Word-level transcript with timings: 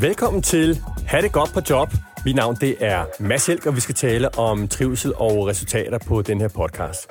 Velkommen 0.00 0.42
til 0.42 0.82
Ha' 1.06 1.20
det 1.20 1.32
godt 1.32 1.50
på 1.54 1.60
job. 1.70 1.92
Mit 2.24 2.36
navn 2.36 2.56
det 2.60 2.76
er 2.80 3.06
Mads 3.20 3.46
Helg, 3.46 3.66
og 3.66 3.76
vi 3.76 3.80
skal 3.80 3.94
tale 3.94 4.38
om 4.38 4.68
trivsel 4.68 5.14
og 5.14 5.46
resultater 5.46 5.98
på 5.98 6.22
den 6.22 6.40
her 6.40 6.48
podcast. 6.48 7.08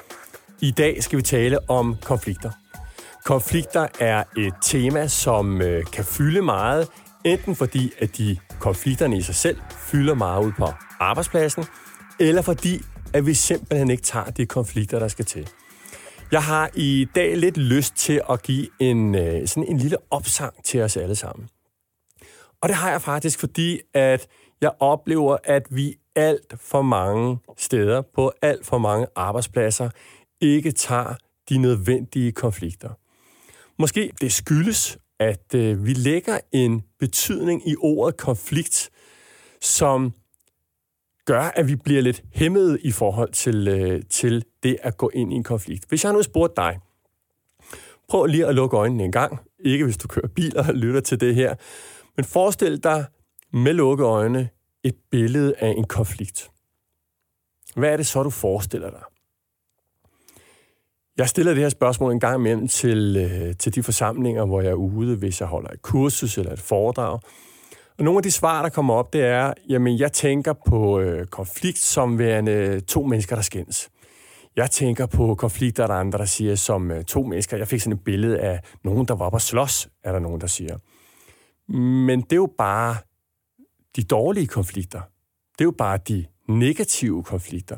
I 0.62 0.72
dag 0.72 1.04
skal 1.04 1.18
vi 1.18 1.24
tale 1.24 1.70
om 1.70 1.96
konflikter. 2.04 2.52
Konflikter 3.24 3.88
er 4.00 4.24
et 4.38 4.54
tema, 4.62 5.08
som 5.08 5.62
øh, 5.62 5.86
kan 5.94 6.06
fylde 6.06 6.42
meget, 6.42 6.88
enten 7.24 7.56
fordi, 7.56 7.92
at 8.00 8.18
de 8.18 8.38
konflikterne 8.60 9.18
i 9.18 9.22
sig 9.22 9.36
selv 9.36 9.58
fylder 9.92 10.14
meget 10.14 10.46
ud 10.46 10.52
på 10.58 10.66
arbejdspladsen, 11.00 11.66
eller 12.20 12.42
fordi, 12.42 12.82
at 13.14 13.26
vi 13.26 13.34
simpelthen 13.34 13.92
ikke 13.92 14.04
tager 14.04 14.30
de 14.30 14.46
konflikter, 14.46 15.00
der 15.00 15.08
skal 15.08 15.26
til. 15.26 15.50
Jeg 16.32 16.44
har 16.44 16.70
i 16.74 17.08
dag 17.16 17.38
lidt 17.38 17.58
lyst 17.58 17.96
til 17.96 18.22
at 18.30 18.44
give 18.44 18.68
en, 18.80 19.16
øh, 19.16 19.48
sådan 19.48 19.70
en 19.70 19.78
lille 19.78 19.98
opsang 20.12 20.64
til 20.64 20.82
os 20.82 20.98
alle 20.98 21.16
sammen. 21.16 21.48
Og 22.66 22.70
det 22.70 22.78
har 22.78 22.92
jeg 22.92 23.02
faktisk, 23.02 23.40
fordi 23.40 23.80
at 23.94 24.28
jeg 24.62 24.72
oplever, 24.80 25.38
at 25.44 25.64
vi 25.70 25.96
alt 26.16 26.54
for 26.58 26.82
mange 26.82 27.38
steder, 27.58 28.02
på 28.02 28.32
alt 28.42 28.66
for 28.66 28.78
mange 28.78 29.08
arbejdspladser, 29.16 29.90
ikke 30.42 30.72
tager 30.72 31.14
de 31.50 31.58
nødvendige 31.58 32.32
konflikter. 32.32 32.90
Måske 33.80 34.12
det 34.22 34.32
skyldes, 34.32 34.98
at 35.20 35.56
øh, 35.56 35.86
vi 35.86 35.94
lægger 35.94 36.40
en 36.52 36.84
betydning 37.00 37.70
i 37.70 37.76
ordet 37.80 38.18
konflikt, 38.18 38.90
som 39.62 40.14
gør, 41.26 41.42
at 41.42 41.68
vi 41.68 41.76
bliver 41.76 42.02
lidt 42.02 42.24
hæmmet 42.34 42.80
i 42.82 42.92
forhold 42.92 43.32
til, 43.32 43.68
øh, 43.68 44.02
til 44.10 44.46
det 44.64 44.78
at 44.82 44.98
gå 44.98 45.12
ind 45.14 45.34
i 45.34 45.36
en 45.36 45.44
konflikt. 45.44 45.86
Hvis 45.90 46.04
jeg 46.04 46.14
nu 46.14 46.24
spurgte 46.24 46.62
dig, 46.62 46.80
prøv 48.10 48.26
lige 48.26 48.48
at 48.48 48.56
lukke 48.56 48.78
øjnene 48.78 49.04
en 49.04 49.12
gang, 49.12 49.40
ikke 49.60 49.86
hvis 49.86 49.98
du 49.98 50.08
kører 50.08 50.28
bil 50.28 50.58
og 50.58 50.66
lytter 50.74 51.02
til 51.02 51.20
det 51.20 51.36
her, 51.36 51.56
men 52.16 52.26
forestil 52.26 52.84
dig 52.84 53.06
med 53.54 53.74
lukkede 53.74 54.08
øjne 54.08 54.50
et 54.84 54.96
billede 55.12 55.54
af 55.60 55.74
en 55.78 55.84
konflikt. 55.84 56.52
Hvad 57.76 57.90
er 57.90 57.98
det 57.98 58.08
så, 58.08 58.24
du 58.24 58.30
forestiller 58.30 58.90
dig? 58.90 59.02
Jeg 61.18 61.30
stiller 61.30 61.54
det 61.54 61.62
her 61.62 61.70
spørgsmål 61.70 62.12
en 62.12 62.20
gang 62.20 62.40
imellem 62.40 62.68
til, 62.68 63.18
øh, 63.18 63.56
til 63.56 63.76
de 63.76 63.84
forsamlinger, 63.84 64.46
hvor 64.46 64.62
jeg 64.62 64.70
er 64.70 64.76
ude, 64.76 65.16
hvis 65.16 65.40
jeg 65.40 65.48
holder 65.48 65.70
et 65.70 65.82
kursus 65.82 66.38
eller 66.38 66.54
et 66.54 66.60
foredrag. 66.60 67.20
Og 67.98 68.04
nogle 68.04 68.18
af 68.18 68.24
de 68.24 68.32
svar, 68.32 68.62
der 68.62 68.70
kommer 68.70 68.94
op, 68.94 69.14
det 69.14 69.22
er, 69.22 69.54
jamen 69.70 70.00
jeg 70.00 70.14
tænker 70.14 70.54
på 70.68 71.00
øh, 71.00 71.28
konflikt 71.28 71.78
som 71.78 72.20
værende 72.20 72.80
to 72.80 73.04
mennesker, 73.04 73.36
der 73.36 73.44
skændes. 73.44 73.90
Jeg 74.56 74.72
tænker 74.72 75.06
på 75.06 75.36
konflikter, 75.36 75.88
der 75.88 75.94
er 75.94 76.00
andre, 76.00 76.20
der 76.20 76.26
siger, 76.26 76.56
som 76.56 76.92
øh, 76.92 77.04
to 77.04 77.24
mennesker. 77.24 77.58
Jeg 77.58 77.68
fik 77.68 77.82
sådan 77.82 77.94
et 77.94 78.04
billede 78.04 78.40
af 78.40 78.60
nogen, 78.84 79.08
der 79.08 79.16
var 79.16 79.26
oppe 79.26 79.36
og 79.36 79.42
slås, 79.42 79.90
er 80.04 80.12
der 80.12 80.20
nogen, 80.20 80.42
der 80.42 80.48
siger. 80.48 80.78
Men 81.68 82.22
det 82.22 82.32
er 82.32 82.36
jo 82.36 82.54
bare 82.58 82.96
de 83.96 84.04
dårlige 84.04 84.48
konflikter. 84.48 85.02
Det 85.52 85.62
er 85.62 85.66
jo 85.66 85.76
bare 85.78 85.98
de 86.08 86.26
negative 86.48 87.24
konflikter. 87.24 87.78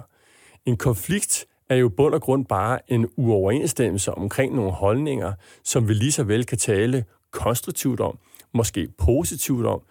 En 0.66 0.78
konflikt 0.78 1.46
er 1.70 1.76
jo 1.76 1.90
bund 1.90 2.14
og 2.14 2.22
grund 2.22 2.46
bare 2.46 2.92
en 2.92 3.10
uoverensstemmelse 3.18 4.14
omkring 4.14 4.56
nogle 4.56 4.72
holdninger, 4.72 5.34
som 5.64 5.88
vi 5.88 5.94
lige 5.94 6.12
så 6.12 6.24
vel 6.24 6.46
kan 6.46 6.58
tale 6.58 7.06
konstruktivt 7.32 8.00
om, 8.00 8.18
måske 8.54 8.88
positivt 8.98 9.66
om, 9.66 9.82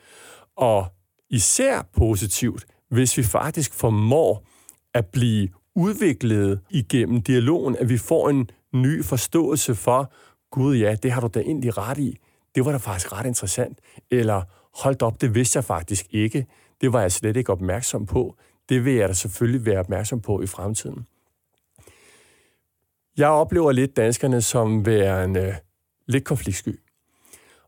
og 0.57 0.87
især 1.31 1.83
positivt, 1.97 2.67
hvis 2.91 3.19
vi 3.19 3.23
faktisk 3.23 3.75
formår 3.75 4.47
at 4.95 5.07
blive 5.07 5.49
udviklet 5.75 6.61
igennem 6.71 7.23
dialogen, 7.23 7.77
at 7.77 7.89
vi 7.89 7.99
får 7.99 8.29
en 8.29 8.51
ny 8.73 9.05
forståelse 9.05 9.75
for, 9.75 10.13
gud 10.51 10.77
ja, 10.77 10.95
det 11.03 11.13
har 11.13 11.21
du 11.21 11.29
da 11.35 11.41
egentlig 11.41 11.79
ret 11.79 11.99
i 11.99 12.19
det 12.57 12.65
var 12.65 12.73
da 12.73 12.79
faktisk 12.79 13.13
ret 13.13 13.27
interessant. 13.27 13.79
Eller, 14.11 14.43
hold 14.83 15.03
op, 15.03 15.21
det 15.21 15.35
vidste 15.35 15.57
jeg 15.57 15.65
faktisk 15.65 16.07
ikke. 16.11 16.47
Det 16.81 16.93
var 16.93 17.01
jeg 17.01 17.13
slet 17.13 17.37
ikke 17.37 17.53
opmærksom 17.53 18.07
på. 18.07 18.37
Det 18.69 18.85
vil 18.85 18.95
jeg 18.95 19.09
da 19.09 19.15
selvfølgelig 19.15 19.67
være 19.67 19.79
opmærksom 19.79 20.21
på 20.21 20.43
i 20.43 20.47
fremtiden. 20.47 21.07
Jeg 23.17 23.29
oplever 23.29 23.73
lidt 23.73 23.97
danskerne 23.97 24.43
som 24.43 24.87
værende 24.87 25.41
øh, 25.41 25.55
lidt 26.07 26.25
konfliktsky. 26.25 26.81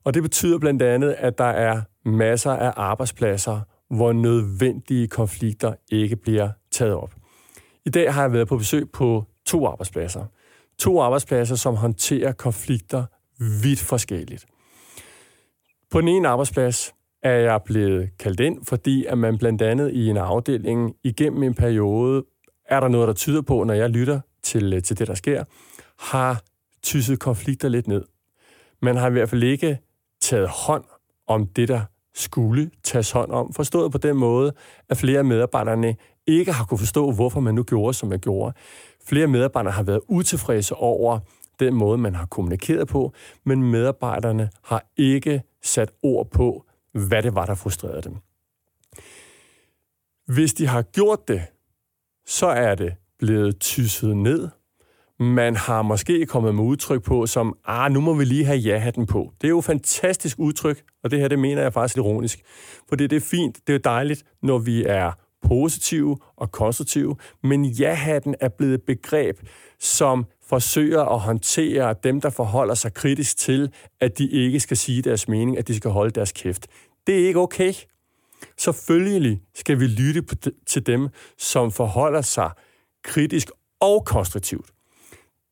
Og 0.05 0.15
det 0.15 0.23
betyder 0.23 0.59
blandt 0.59 0.83
andet, 0.83 1.13
at 1.13 1.39
der 1.39 1.45
er 1.45 1.83
masser 2.05 2.53
af 2.53 2.73
arbejdspladser, 2.77 3.61
hvor 3.91 4.13
nødvendige 4.13 5.09
konflikter 5.09 5.75
ikke 5.91 6.17
bliver 6.17 6.51
taget 6.71 6.95
op. 6.95 7.15
I 7.85 7.91
dag 7.91 8.15
har 8.15 8.23
jeg 8.23 8.33
været 8.33 8.49
på 8.49 8.57
besøg 8.57 8.91
på 8.91 9.25
to 9.47 9.67
arbejdspladser. 9.67 10.25
To 10.79 11.01
arbejdspladser, 11.01 11.57
som 11.57 11.75
håndterer 11.75 12.33
konflikter 12.33 13.05
vidt 13.63 13.81
forskelligt. 13.81 14.47
På 15.91 16.01
den 16.01 16.09
ene 16.09 16.29
arbejdsplads 16.29 16.95
er 17.23 17.33
jeg 17.33 17.63
blevet 17.65 18.11
kaldt 18.19 18.41
ind, 18.41 18.65
fordi 18.65 19.05
at 19.05 19.19
man 19.19 19.39
blandt 19.39 19.63
andet 19.63 19.93
i 19.93 20.09
en 20.09 20.17
afdeling 20.17 20.95
igennem 21.05 21.43
en 21.43 21.55
periode, 21.55 22.25
er 22.65 22.81
der 22.81 22.89
noget, 22.89 23.09
der 23.09 23.15
tyder 23.15 23.43
på, 23.43 23.65
når 23.65 23.75
jeg 23.75 23.91
lytter 23.91 24.21
til, 24.43 24.73
øh, 24.73 24.83
til 24.83 24.99
det, 24.99 25.09
der 25.09 25.15
sker, 25.15 25.45
har 25.99 26.43
tysset 26.83 27.19
konflikter 27.21 27.69
lidt 27.69 27.89
ned. 27.89 28.05
Man 28.83 28.97
har 28.97 29.09
i 29.09 29.13
hvert 29.13 29.29
fald 29.29 29.43
ikke 29.43 29.79
taget 30.21 30.49
hånd 30.49 30.85
om 31.27 31.47
det, 31.47 31.69
der 31.69 31.81
skulle 32.15 32.71
tages 32.83 33.11
hånd 33.11 33.33
om. 33.33 33.53
Forstået 33.53 33.93
på 33.93 33.99
den 33.99 34.17
måde, 34.17 34.53
at 34.89 34.97
flere 34.97 35.19
af 35.19 35.25
medarbejderne 35.25 35.97
ikke 36.27 36.53
har 36.53 36.65
kunne 36.65 36.79
forstå, 36.79 37.13
hvorfor 37.13 37.41
man 37.41 37.55
nu 37.55 37.63
gjorde, 37.63 37.95
som 37.95 38.09
man 38.09 38.19
gjorde. 38.19 38.55
Flere 39.07 39.27
medarbejdere 39.27 39.73
har 39.73 39.83
været 39.83 40.01
utilfredse 40.09 40.75
over 40.75 41.19
den 41.61 41.75
måde, 41.75 41.99
man 41.99 42.15
har 42.15 42.27
kommunikeret 42.27 42.89
på, 42.89 43.13
men 43.45 43.63
medarbejderne 43.63 44.51
har 44.65 44.85
ikke 44.97 45.43
sat 45.63 45.91
ord 46.03 46.31
på, 46.31 46.65
hvad 46.93 47.23
det 47.23 47.35
var, 47.35 47.47
der 47.47 47.55
frustrerede 47.55 48.03
dem. 48.03 48.17
Hvis 50.27 50.55
de 50.55 50.67
har 50.67 50.83
gjort 50.83 51.29
det, 51.29 51.43
så 52.27 52.47
er 52.47 52.75
det 52.75 52.95
blevet 53.19 53.61
tysset 53.61 54.17
ned. 54.17 54.49
Man 55.21 55.57
har 55.57 55.83
måske 55.83 56.27
kommet 56.27 56.55
med 56.55 56.65
udtryk 56.65 57.03
på, 57.03 57.27
som, 57.27 57.57
ah, 57.65 57.93
nu 57.93 58.01
må 58.01 58.15
vi 58.15 58.25
lige 58.25 58.45
have 58.45 58.59
ja-hatten 58.59 59.07
på. 59.07 59.33
Det 59.41 59.47
er 59.47 59.49
jo 59.49 59.59
et 59.59 59.65
fantastisk 59.65 60.39
udtryk, 60.39 60.83
og 61.05 61.11
det 61.11 61.21
her, 61.21 61.29
det 61.29 61.39
mener 61.39 61.63
jeg 61.63 61.73
faktisk 61.73 61.97
ironisk. 61.97 62.43
For 62.89 62.97
det 62.97 63.13
er 63.13 63.21
fint, 63.21 63.67
det 63.67 63.75
er 63.75 63.79
dejligt, 63.79 64.25
når 64.43 64.59
vi 64.59 64.85
er 64.85 65.13
positive 65.43 66.19
og 66.37 66.53
konstruktive, 66.53 67.17
men 67.43 67.65
ja-hatten 67.65 68.35
er 68.41 68.49
blevet 68.49 68.75
et 68.75 68.83
begreb, 68.83 69.41
som 69.79 70.27
forsøger 70.49 71.05
at 71.05 71.21
håndtere 71.21 71.95
dem, 72.03 72.21
der 72.21 72.31
forholder 72.31 72.75
sig 72.75 72.95
kritisk 72.95 73.37
til, 73.39 73.73
at 74.01 74.19
de 74.19 74.31
ikke 74.31 74.61
skal 74.61 74.77
sige 74.77 75.03
deres 75.03 75.29
mening, 75.29 75.59
at 75.59 75.69
de 75.69 75.77
skal 75.77 75.91
holde 75.91 76.11
deres 76.11 76.33
kæft. 76.33 76.67
Det 77.07 77.23
er 77.23 77.27
ikke 77.27 77.41
okay. 77.41 77.73
Selvfølgelig 78.59 79.41
skal 79.55 79.81
vi 79.81 79.87
lytte 79.87 80.23
til 80.67 80.87
dem, 80.87 81.09
som 81.39 81.73
forholder 81.73 82.23
sig 82.23 82.51
kritisk 83.05 83.51
og 83.81 84.05
konstruktivt. 84.05 84.67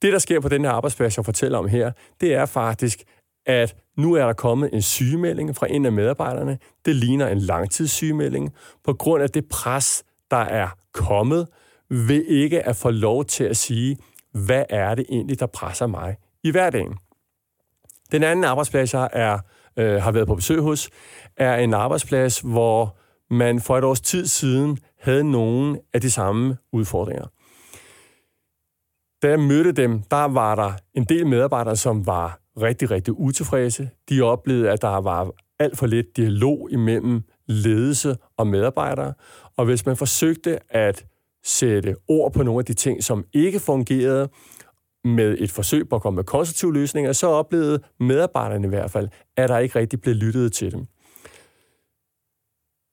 Det, 0.03 0.13
der 0.13 0.19
sker 0.19 0.41
på 0.41 0.49
den 0.49 0.65
her 0.65 0.71
arbejdsplads, 0.71 1.17
jeg 1.17 1.25
fortæller 1.25 1.59
om 1.59 1.69
her, 1.69 1.93
det 2.21 2.35
er 2.35 2.47
faktisk, 2.47 3.03
at 3.47 3.77
nu 3.97 4.15
er 4.15 4.27
der 4.27 4.33
kommet 4.33 4.71
en 4.73 4.83
sygemelding 4.83 5.57
fra 5.57 5.67
en 5.71 5.87
af 5.87 5.93
medarbejderne. 5.93 6.59
Det 6.85 6.97
ligner 6.97 7.29
en 7.29 7.39
langtidssygemelding. 7.39 8.53
På 8.85 8.93
grund 8.93 9.23
af 9.23 9.31
det 9.31 9.49
pres, 9.49 10.05
der 10.31 10.37
er 10.37 10.69
kommet, 10.93 11.49
ved 11.91 12.25
ikke 12.25 12.63
at 12.63 12.77
få 12.77 12.91
lov 12.91 13.25
til 13.25 13.45
at 13.45 13.57
sige, 13.57 13.97
hvad 14.45 14.65
er 14.71 14.95
det 14.95 15.07
egentlig, 15.09 15.41
der 15.41 15.47
presser 15.47 15.87
mig 15.87 16.17
i 16.45 16.51
hverdagen. 16.51 16.95
Den 18.13 18.23
anden 18.23 18.45
arbejdsplads, 18.45 18.95
jeg 18.95 19.09
er, 19.13 19.39
øh, 19.77 20.03
har 20.03 20.11
været 20.11 20.27
på 20.27 20.35
besøg 20.35 20.61
hos, 20.61 20.91
er 21.37 21.57
en 21.57 21.75
arbejdsplads, 21.75 22.41
hvor 22.41 22.97
man 23.31 23.61
for 23.61 23.79
et 23.79 23.85
års 23.85 24.01
tid 24.01 24.27
siden 24.27 24.79
havde 25.01 25.31
nogle 25.31 25.81
af 25.95 26.01
de 26.01 26.11
samme 26.11 26.57
udfordringer. 26.73 27.27
Da 29.23 29.29
jeg 29.29 29.41
mødte 29.41 29.73
dem, 29.73 30.03
der 30.03 30.25
var 30.25 30.55
der 30.55 30.73
en 30.95 31.05
del 31.05 31.27
medarbejdere, 31.27 31.77
som 31.77 32.07
var 32.07 32.41
rigtig, 32.61 32.91
rigtig 32.91 33.19
utilfredse. 33.19 33.91
De 34.09 34.23
oplevede, 34.23 34.71
at 34.71 34.83
der 34.83 35.01
var 35.01 35.31
alt 35.59 35.79
for 35.79 35.87
lidt 35.87 36.17
dialog 36.17 36.69
imellem 36.71 37.23
ledelse 37.47 38.17
og 38.37 38.47
medarbejdere. 38.47 39.15
Og 39.57 39.65
hvis 39.65 39.87
man 39.87 39.97
forsøgte 39.97 40.75
at 40.75 41.05
sætte 41.47 41.97
ord 42.09 42.33
på 42.33 42.43
nogle 42.43 42.59
af 42.59 42.65
de 42.65 42.75
ting, 42.75 43.05
som 43.05 43.25
ikke 43.33 43.61
fungerede, 43.61 44.29
med 45.05 45.37
et 45.39 45.51
forsøg 45.51 45.89
på 45.89 45.97
at 45.97 46.03
komme 46.03 46.17
med 46.17 46.25
konstruktive 46.25 46.75
løsninger, 46.75 47.13
så 47.13 47.27
oplevede 47.27 47.83
medarbejderne 48.01 48.67
i 48.67 48.69
hvert 48.69 48.91
fald, 48.91 49.09
at 49.37 49.49
der 49.49 49.59
ikke 49.59 49.79
rigtig 49.79 50.01
blev 50.01 50.15
lyttet 50.15 50.53
til 50.53 50.73
dem. 50.73 50.87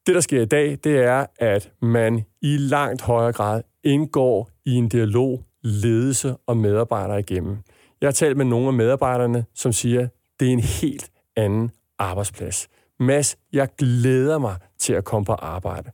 Det, 0.07 0.15
der 0.15 0.21
sker 0.21 0.41
i 0.41 0.45
dag, 0.45 0.77
det 0.83 0.97
er, 0.97 1.25
at 1.39 1.71
man 1.81 2.25
i 2.41 2.57
langt 2.57 3.01
højere 3.01 3.33
grad 3.33 3.61
indgår 3.83 4.49
i 4.65 4.71
en 4.71 4.89
dialog 4.89 5.43
ledelse 5.61 6.35
og 6.47 6.57
medarbejdere 6.57 7.19
igennem. 7.19 7.57
Jeg 8.01 8.07
har 8.07 8.11
talt 8.11 8.37
med 8.37 8.45
nogle 8.45 8.67
af 8.67 8.73
medarbejderne, 8.73 9.45
som 9.55 9.73
siger, 9.73 10.01
at 10.01 10.09
det 10.39 10.47
er 10.47 10.51
en 10.51 10.59
helt 10.59 11.11
anden 11.35 11.71
arbejdsplads. 11.99 12.69
Mads, 13.03 13.37
jeg 13.53 13.67
glæder 13.77 14.37
mig 14.37 14.55
til 14.79 14.93
at 14.93 15.03
komme 15.03 15.25
på 15.25 15.33
arbejde. 15.33 15.91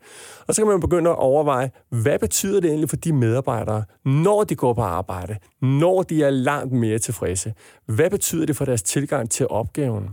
Og 0.47 0.55
så 0.55 0.61
kan 0.61 0.71
man 0.71 0.79
begynde 0.79 1.09
at 1.09 1.15
overveje, 1.15 1.71
hvad 1.89 2.19
betyder 2.19 2.59
det 2.59 2.69
egentlig 2.69 2.89
for 2.89 2.95
de 2.95 3.13
medarbejdere, 3.13 3.83
når 4.05 4.43
de 4.43 4.55
går 4.55 4.73
på 4.73 4.81
arbejde, 4.81 5.37
når 5.61 6.03
de 6.03 6.23
er 6.23 6.29
langt 6.29 6.73
mere 6.73 6.99
tilfredse? 6.99 7.53
Hvad 7.85 8.09
betyder 8.09 8.45
det 8.45 8.55
for 8.55 8.65
deres 8.65 8.83
tilgang 8.83 9.29
til 9.29 9.47
opgaven? 9.47 10.09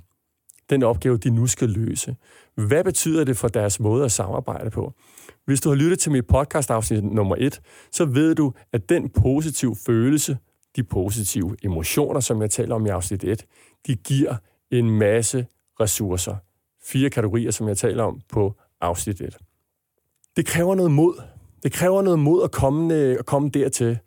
den 0.70 0.82
opgave, 0.82 1.16
de 1.16 1.30
nu 1.30 1.46
skal 1.46 1.68
løse. 1.68 2.16
Hvad 2.54 2.84
betyder 2.84 3.24
det 3.24 3.36
for 3.36 3.48
deres 3.48 3.80
måde 3.80 4.04
at 4.04 4.12
samarbejde 4.12 4.70
på? 4.70 4.92
Hvis 5.46 5.60
du 5.60 5.68
har 5.68 5.76
lyttet 5.76 5.98
til 5.98 6.12
mit 6.12 6.26
podcast 6.26 6.70
afsnit 6.70 7.04
nummer 7.04 7.36
1, 7.38 7.60
så 7.92 8.04
ved 8.04 8.34
du, 8.34 8.52
at 8.72 8.88
den 8.88 9.08
positive 9.08 9.76
følelse, 9.86 10.38
de 10.76 10.84
positive 10.84 11.56
emotioner, 11.62 12.20
som 12.20 12.42
jeg 12.42 12.50
taler 12.50 12.74
om 12.74 12.86
i 12.86 12.88
afsnit 12.88 13.24
1, 13.24 13.44
de 13.86 13.94
giver 13.94 14.36
en 14.70 14.90
masse 14.90 15.46
ressourcer. 15.80 16.36
Fire 16.86 17.10
kategorier, 17.10 17.50
som 17.50 17.68
jeg 17.68 17.76
taler 17.76 18.02
om 18.02 18.20
på 18.28 18.54
afsnit 18.80 19.20
1. 19.20 19.36
Det 20.36 20.46
kræver 20.46 20.74
noget 20.74 20.90
mod. 20.90 21.22
Det 21.62 21.72
kræver 21.72 22.02
noget 22.02 22.18
mod 22.18 22.44
at 22.44 22.50
komme, 22.50 22.94
øh, 22.94 23.16
at 23.18 23.26
komme 23.26 23.48
dertil. 23.48 23.98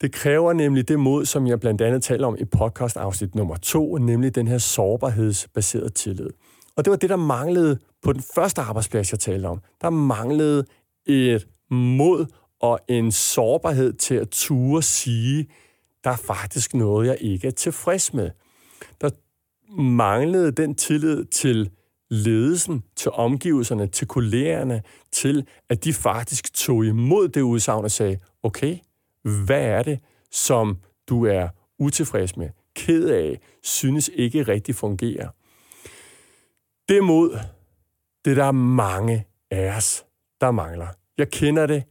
Det 0.00 0.12
kræver 0.12 0.52
nemlig 0.52 0.88
det 0.88 0.98
mod, 0.98 1.24
som 1.24 1.46
jeg 1.46 1.60
blandt 1.60 1.80
andet 1.80 2.02
taler 2.02 2.26
om 2.26 2.36
i 2.38 2.44
podcast 2.44 2.96
afsnit 2.96 3.34
nummer 3.34 3.56
2, 3.56 3.96
nemlig 3.96 4.34
den 4.34 4.48
her 4.48 4.58
sårbarhedsbaserede 4.58 5.88
tillid. 5.88 6.30
Og 6.76 6.84
det 6.84 6.90
var 6.90 6.96
det, 6.96 7.10
der 7.10 7.16
manglede 7.16 7.78
på 8.02 8.12
den 8.12 8.22
første 8.34 8.60
arbejdsplads, 8.60 9.12
jeg 9.12 9.20
talte 9.20 9.46
om. 9.46 9.60
Der 9.80 9.90
manglede 9.90 10.64
et 11.06 11.48
mod 11.70 12.26
og 12.60 12.80
en 12.88 13.12
sårbarhed 13.12 13.92
til 13.92 14.14
at 14.14 14.28
ture 14.28 14.82
sige, 14.82 15.48
der 16.04 16.10
er 16.10 16.16
faktisk 16.16 16.74
noget, 16.74 17.06
jeg 17.06 17.16
ikke 17.20 17.46
er 17.46 17.50
tilfreds 17.50 18.14
med. 18.14 18.30
Der 19.00 19.10
manglede 19.82 20.52
den 20.52 20.74
tillid 20.74 21.24
til 21.24 21.70
ledelsen, 22.12 22.82
til 22.96 23.10
omgivelserne, 23.10 23.86
til 23.86 24.06
kollegerne, 24.06 24.82
til 25.12 25.46
at 25.68 25.84
de 25.84 25.92
faktisk 25.92 26.54
tog 26.54 26.86
imod 26.86 27.28
det 27.28 27.40
udsagn 27.40 27.84
og 27.84 27.90
sagde, 27.90 28.18
okay, 28.42 28.78
hvad 29.44 29.62
er 29.62 29.82
det, 29.82 29.98
som 30.30 30.78
du 31.08 31.26
er 31.26 31.48
utilfreds 31.78 32.36
med, 32.36 32.48
ked 32.76 33.08
af, 33.08 33.40
synes 33.62 34.10
ikke 34.14 34.42
rigtig 34.42 34.74
fungerer. 34.74 35.28
Det 36.88 37.04
mod, 37.04 37.38
det 38.24 38.36
der 38.36 38.44
er 38.44 38.52
mange 38.52 39.24
af 39.50 39.76
os, 39.76 40.04
der 40.40 40.50
mangler. 40.50 40.88
Jeg 41.18 41.30
kender 41.30 41.66
det 41.66 41.82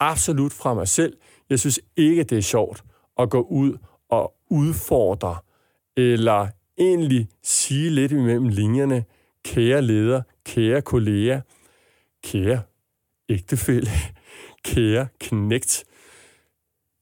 absolut 0.00 0.52
fra 0.52 0.74
mig 0.74 0.88
selv. 0.88 1.16
Jeg 1.50 1.60
synes 1.60 1.80
ikke, 1.96 2.24
det 2.24 2.38
er 2.38 2.42
sjovt 2.42 2.84
at 3.18 3.30
gå 3.30 3.40
ud 3.40 3.78
og 4.08 4.34
udfordre, 4.50 5.36
eller 5.96 6.48
egentlig 6.78 7.28
sige 7.42 7.90
lidt 7.90 8.12
imellem 8.12 8.48
linjerne, 8.48 9.04
kære 9.44 9.82
leder, 9.82 10.22
kære 10.44 10.82
kollega, 10.82 11.40
kære 12.24 12.62
ægtefælle, 13.28 13.90
kære 14.68 15.08
knægt. 15.20 15.84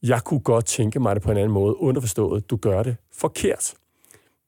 Jeg 0.02 0.24
kunne 0.24 0.40
godt 0.40 0.66
tænke 0.66 1.00
mig 1.00 1.14
det 1.14 1.22
på 1.22 1.30
en 1.30 1.36
anden 1.36 1.52
måde, 1.52 1.76
underforstået, 1.76 2.50
du 2.50 2.56
gør 2.56 2.82
det 2.82 2.96
forkert. 3.12 3.74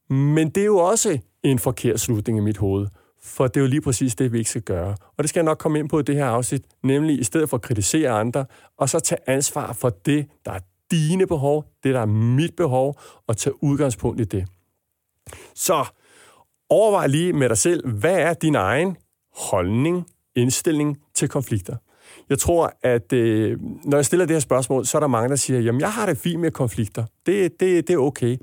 Men 0.08 0.50
det 0.50 0.60
er 0.60 0.66
jo 0.66 0.78
også 0.78 1.18
en 1.42 1.58
forkert 1.58 2.00
slutning 2.00 2.38
i 2.38 2.40
mit 2.40 2.56
hoved, 2.56 2.86
for 3.22 3.46
det 3.46 3.56
er 3.56 3.60
jo 3.60 3.66
lige 3.66 3.80
præcis 3.80 4.14
det, 4.14 4.32
vi 4.32 4.38
ikke 4.38 4.50
skal 4.50 4.62
gøre. 4.62 4.96
Og 5.16 5.24
det 5.24 5.28
skal 5.28 5.40
jeg 5.40 5.44
nok 5.44 5.58
komme 5.58 5.78
ind 5.78 5.88
på 5.88 5.98
i 5.98 6.02
det 6.02 6.14
her 6.14 6.26
afsnit, 6.26 6.62
nemlig 6.82 7.20
i 7.20 7.24
stedet 7.24 7.48
for 7.50 7.56
at 7.56 7.62
kritisere 7.62 8.10
andre, 8.10 8.46
og 8.76 8.88
så 8.88 9.00
tage 9.00 9.18
ansvar 9.26 9.72
for 9.72 9.90
det, 9.90 10.26
der 10.44 10.52
er 10.52 10.60
dine 10.90 11.26
behov, 11.26 11.64
det, 11.84 11.94
der 11.94 12.00
er 12.00 12.06
mit 12.06 12.56
behov, 12.56 13.00
og 13.26 13.36
tage 13.36 13.64
udgangspunkt 13.64 14.20
i 14.20 14.24
det. 14.24 14.46
Så 15.54 15.84
overvej 16.70 17.06
lige 17.06 17.32
med 17.32 17.48
dig 17.48 17.58
selv, 17.58 17.88
hvad 17.88 18.18
er 18.18 18.34
din 18.34 18.54
egen 18.54 18.96
holdning, 19.36 20.06
indstilling 20.36 20.98
til 21.14 21.28
konflikter? 21.28 21.76
Jeg 22.28 22.38
tror, 22.38 22.72
at 22.82 23.12
øh, 23.12 23.58
når 23.84 23.96
jeg 23.96 24.04
stiller 24.04 24.26
det 24.26 24.34
her 24.34 24.40
spørgsmål, 24.40 24.86
så 24.86 24.98
er 24.98 25.00
der 25.00 25.06
mange, 25.06 25.28
der 25.28 25.36
siger, 25.36 25.60
jamen 25.60 25.80
jeg 25.80 25.92
har 25.92 26.06
det 26.06 26.18
fint 26.18 26.40
med 26.40 26.50
konflikter. 26.50 27.04
Det, 27.26 27.60
det, 27.60 27.88
det 27.88 27.94
er 27.94 27.98
okay. 27.98 28.36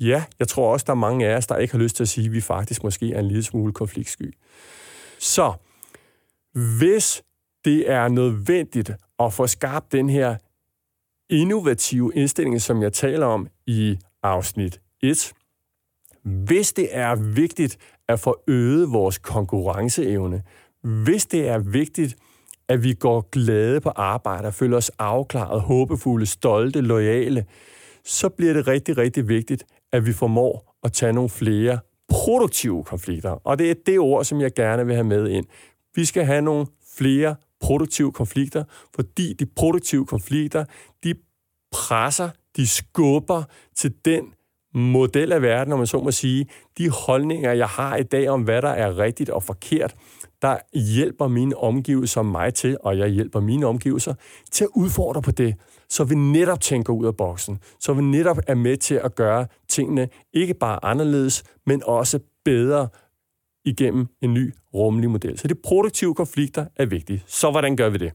Ja, 0.00 0.24
jeg 0.38 0.48
tror 0.48 0.72
også, 0.72 0.84
der 0.86 0.92
er 0.92 0.96
mange 0.96 1.26
af 1.26 1.36
os, 1.36 1.46
der 1.46 1.56
ikke 1.56 1.72
har 1.72 1.78
lyst 1.78 1.96
til 1.96 2.04
at 2.04 2.08
sige, 2.08 2.26
at 2.26 2.32
vi 2.32 2.40
faktisk 2.40 2.84
måske 2.84 3.12
er 3.12 3.18
en 3.18 3.28
lille 3.28 3.42
smule 3.42 3.72
konfliktsky. 3.72 4.34
Så 5.18 5.52
hvis 6.78 7.22
det 7.64 7.90
er 7.90 8.08
nødvendigt 8.08 8.90
at 9.18 9.32
få 9.32 9.46
skabt 9.46 9.92
den 9.92 10.10
her 10.10 10.36
innovative 11.30 12.12
indstilling, 12.14 12.62
som 12.62 12.82
jeg 12.82 12.92
taler 12.92 13.26
om 13.26 13.48
i 13.66 13.98
afsnit 14.22 14.80
1, 15.02 15.32
hvis 16.22 16.72
det 16.72 16.88
er 16.90 17.14
vigtigt 17.14 17.78
at 18.08 18.20
få 18.20 18.42
øget 18.48 18.92
vores 18.92 19.18
konkurrenceevne, 19.18 20.42
hvis 20.82 21.26
det 21.26 21.48
er 21.48 21.58
vigtigt, 21.58 22.16
at 22.68 22.82
vi 22.82 22.92
går 22.92 23.28
glade 23.30 23.80
på 23.80 23.88
arbejde 23.88 24.46
og 24.46 24.54
føler 24.54 24.76
os 24.76 24.90
afklaret, 24.98 25.60
håbefulde, 25.60 26.26
stolte, 26.26 26.80
lojale, 26.80 27.44
så 28.04 28.28
bliver 28.28 28.52
det 28.52 28.66
rigtig, 28.66 28.98
rigtig 28.98 29.28
vigtigt, 29.28 29.64
at 29.92 30.06
vi 30.06 30.12
formår 30.12 30.78
at 30.82 30.92
tage 30.92 31.12
nogle 31.12 31.30
flere 31.30 31.78
produktive 32.08 32.84
konflikter. 32.84 33.30
Og 33.30 33.58
det 33.58 33.70
er 33.70 33.74
det 33.86 33.98
ord, 33.98 34.24
som 34.24 34.40
jeg 34.40 34.54
gerne 34.54 34.86
vil 34.86 34.94
have 34.94 35.04
med 35.04 35.28
ind. 35.28 35.46
Vi 35.94 36.04
skal 36.04 36.24
have 36.24 36.42
nogle 36.42 36.66
flere 36.96 37.36
produktive 37.60 38.12
konflikter, 38.12 38.64
fordi 38.94 39.32
de 39.32 39.46
produktive 39.46 40.06
konflikter, 40.06 40.64
de 41.04 41.14
presser, 41.72 42.30
de 42.56 42.66
skubber 42.66 43.42
til 43.76 43.94
den 44.04 44.24
model 44.78 45.32
af 45.32 45.42
verden, 45.42 45.72
om 45.72 45.78
man 45.78 45.86
så 45.86 46.00
må 46.00 46.10
sige, 46.10 46.46
de 46.78 46.90
holdninger, 46.90 47.52
jeg 47.52 47.68
har 47.68 47.96
i 47.96 48.02
dag 48.02 48.28
om, 48.28 48.42
hvad 48.42 48.62
der 48.62 48.68
er 48.68 48.98
rigtigt 48.98 49.30
og 49.30 49.42
forkert, 49.42 49.94
der 50.42 50.56
hjælper 50.78 51.28
mine 51.28 51.56
omgivelser 51.56 52.22
mig 52.22 52.54
til, 52.54 52.76
og 52.80 52.98
jeg 52.98 53.08
hjælper 53.08 53.40
mine 53.40 53.66
omgivelser 53.66 54.14
til 54.50 54.64
at 54.64 54.70
udfordre 54.74 55.22
på 55.22 55.30
det, 55.30 55.54
så 55.88 56.04
vi 56.04 56.14
netop 56.14 56.60
tænker 56.60 56.92
ud 56.92 57.06
af 57.06 57.16
boksen, 57.16 57.58
så 57.80 57.92
vi 57.92 58.02
netop 58.02 58.38
er 58.46 58.54
med 58.54 58.76
til 58.76 58.94
at 58.94 59.14
gøre 59.14 59.46
tingene 59.68 60.08
ikke 60.32 60.54
bare 60.54 60.84
anderledes, 60.84 61.44
men 61.66 61.82
også 61.86 62.18
bedre 62.44 62.88
igennem 63.64 64.06
en 64.22 64.34
ny 64.34 64.54
rummelig 64.74 65.10
model. 65.10 65.38
Så 65.38 65.48
de 65.48 65.54
produktive 65.54 66.14
konflikter 66.14 66.66
er 66.76 66.86
vigtige. 66.86 67.22
Så 67.26 67.50
hvordan 67.50 67.76
gør 67.76 67.88
vi 67.88 67.98
det? 67.98 68.12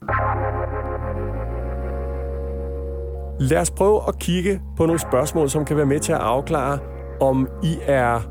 Lad 3.39 3.57
os 3.57 3.71
prøve 3.71 4.01
at 4.07 4.19
kigge 4.19 4.61
på 4.77 4.85
nogle 4.85 4.99
spørgsmål, 4.99 5.49
som 5.49 5.65
kan 5.65 5.77
være 5.77 5.85
med 5.85 5.99
til 5.99 6.11
at 6.11 6.19
afklare, 6.19 6.79
om 7.21 7.47
I 7.63 7.77
er 7.85 8.21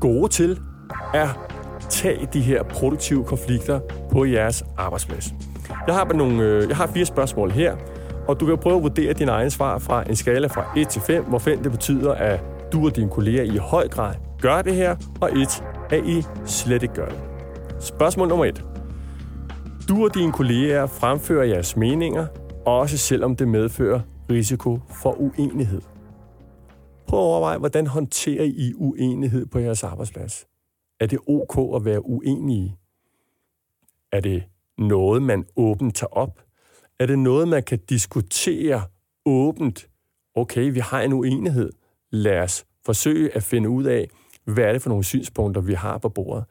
gode 0.00 0.28
til 0.28 0.58
at 1.14 1.28
tage 1.90 2.28
de 2.32 2.40
her 2.40 2.62
produktive 2.62 3.24
konflikter 3.24 3.80
på 4.12 4.24
jeres 4.24 4.64
arbejdsplads. 4.76 5.34
Jeg 5.86 5.94
har, 5.94 6.12
nogle, 6.12 6.42
øh, 6.42 6.68
jeg 6.68 6.76
har 6.76 6.86
fire 6.86 7.04
spørgsmål 7.04 7.50
her, 7.50 7.76
og 8.28 8.40
du 8.40 8.46
kan 8.46 8.58
prøve 8.58 8.76
at 8.76 8.82
vurdere 8.82 9.12
din 9.12 9.28
egen 9.28 9.50
svar 9.50 9.78
fra 9.78 10.02
en 10.08 10.16
skala 10.16 10.46
fra 10.46 10.64
1 10.76 10.88
til 10.88 11.02
5, 11.02 11.24
hvor 11.24 11.38
5 11.38 11.62
det 11.62 11.72
betyder, 11.72 12.12
at 12.12 12.40
du 12.72 12.86
og 12.86 12.96
dine 12.96 13.10
kolleger 13.10 13.42
i 13.42 13.56
høj 13.56 13.88
grad 13.88 14.14
gør 14.40 14.62
det 14.62 14.74
her, 14.74 14.96
og 15.20 15.30
1 15.38 15.64
at 15.90 16.04
I 16.06 16.22
slet 16.44 16.82
ikke 16.82 16.94
gør 16.94 17.06
det. 17.06 17.18
Spørgsmål 17.80 18.28
nummer 18.28 18.44
1. 18.44 18.64
Du 19.88 20.04
og 20.04 20.14
dine 20.14 20.32
kolleger 20.32 20.86
fremfører 20.86 21.44
jeres 21.44 21.76
meninger, 21.76 22.26
også 22.66 22.98
selvom 22.98 23.36
det 23.36 23.48
medfører 23.48 24.00
risiko 24.30 24.80
for 24.88 25.20
uenighed. 25.20 25.82
Prøv 27.06 27.18
at 27.18 27.24
overveje, 27.24 27.58
hvordan 27.58 27.86
håndterer 27.86 28.44
I 28.44 28.72
uenighed 28.76 29.46
på 29.46 29.58
jeres 29.58 29.84
arbejdsplads? 29.84 30.46
Er 31.00 31.06
det 31.06 31.18
ok 31.26 31.76
at 31.76 31.84
være 31.84 32.06
uenige? 32.06 32.76
Er 34.12 34.20
det 34.20 34.44
noget, 34.78 35.22
man 35.22 35.44
åbent 35.56 35.96
tager 35.96 36.12
op? 36.12 36.40
Er 36.98 37.06
det 37.06 37.18
noget, 37.18 37.48
man 37.48 37.62
kan 37.62 37.78
diskutere 37.78 38.82
åbent? 39.26 39.88
Okay, 40.34 40.72
vi 40.72 40.78
har 40.78 41.00
en 41.00 41.12
uenighed. 41.12 41.72
Lad 42.10 42.38
os 42.38 42.66
forsøge 42.86 43.36
at 43.36 43.42
finde 43.42 43.68
ud 43.68 43.84
af, 43.84 44.08
hvad 44.44 44.64
er 44.64 44.72
det 44.72 44.82
for 44.82 44.88
nogle 44.88 45.04
synspunkter, 45.04 45.60
vi 45.60 45.74
har 45.74 45.98
på 45.98 46.08
bordet? 46.08 46.44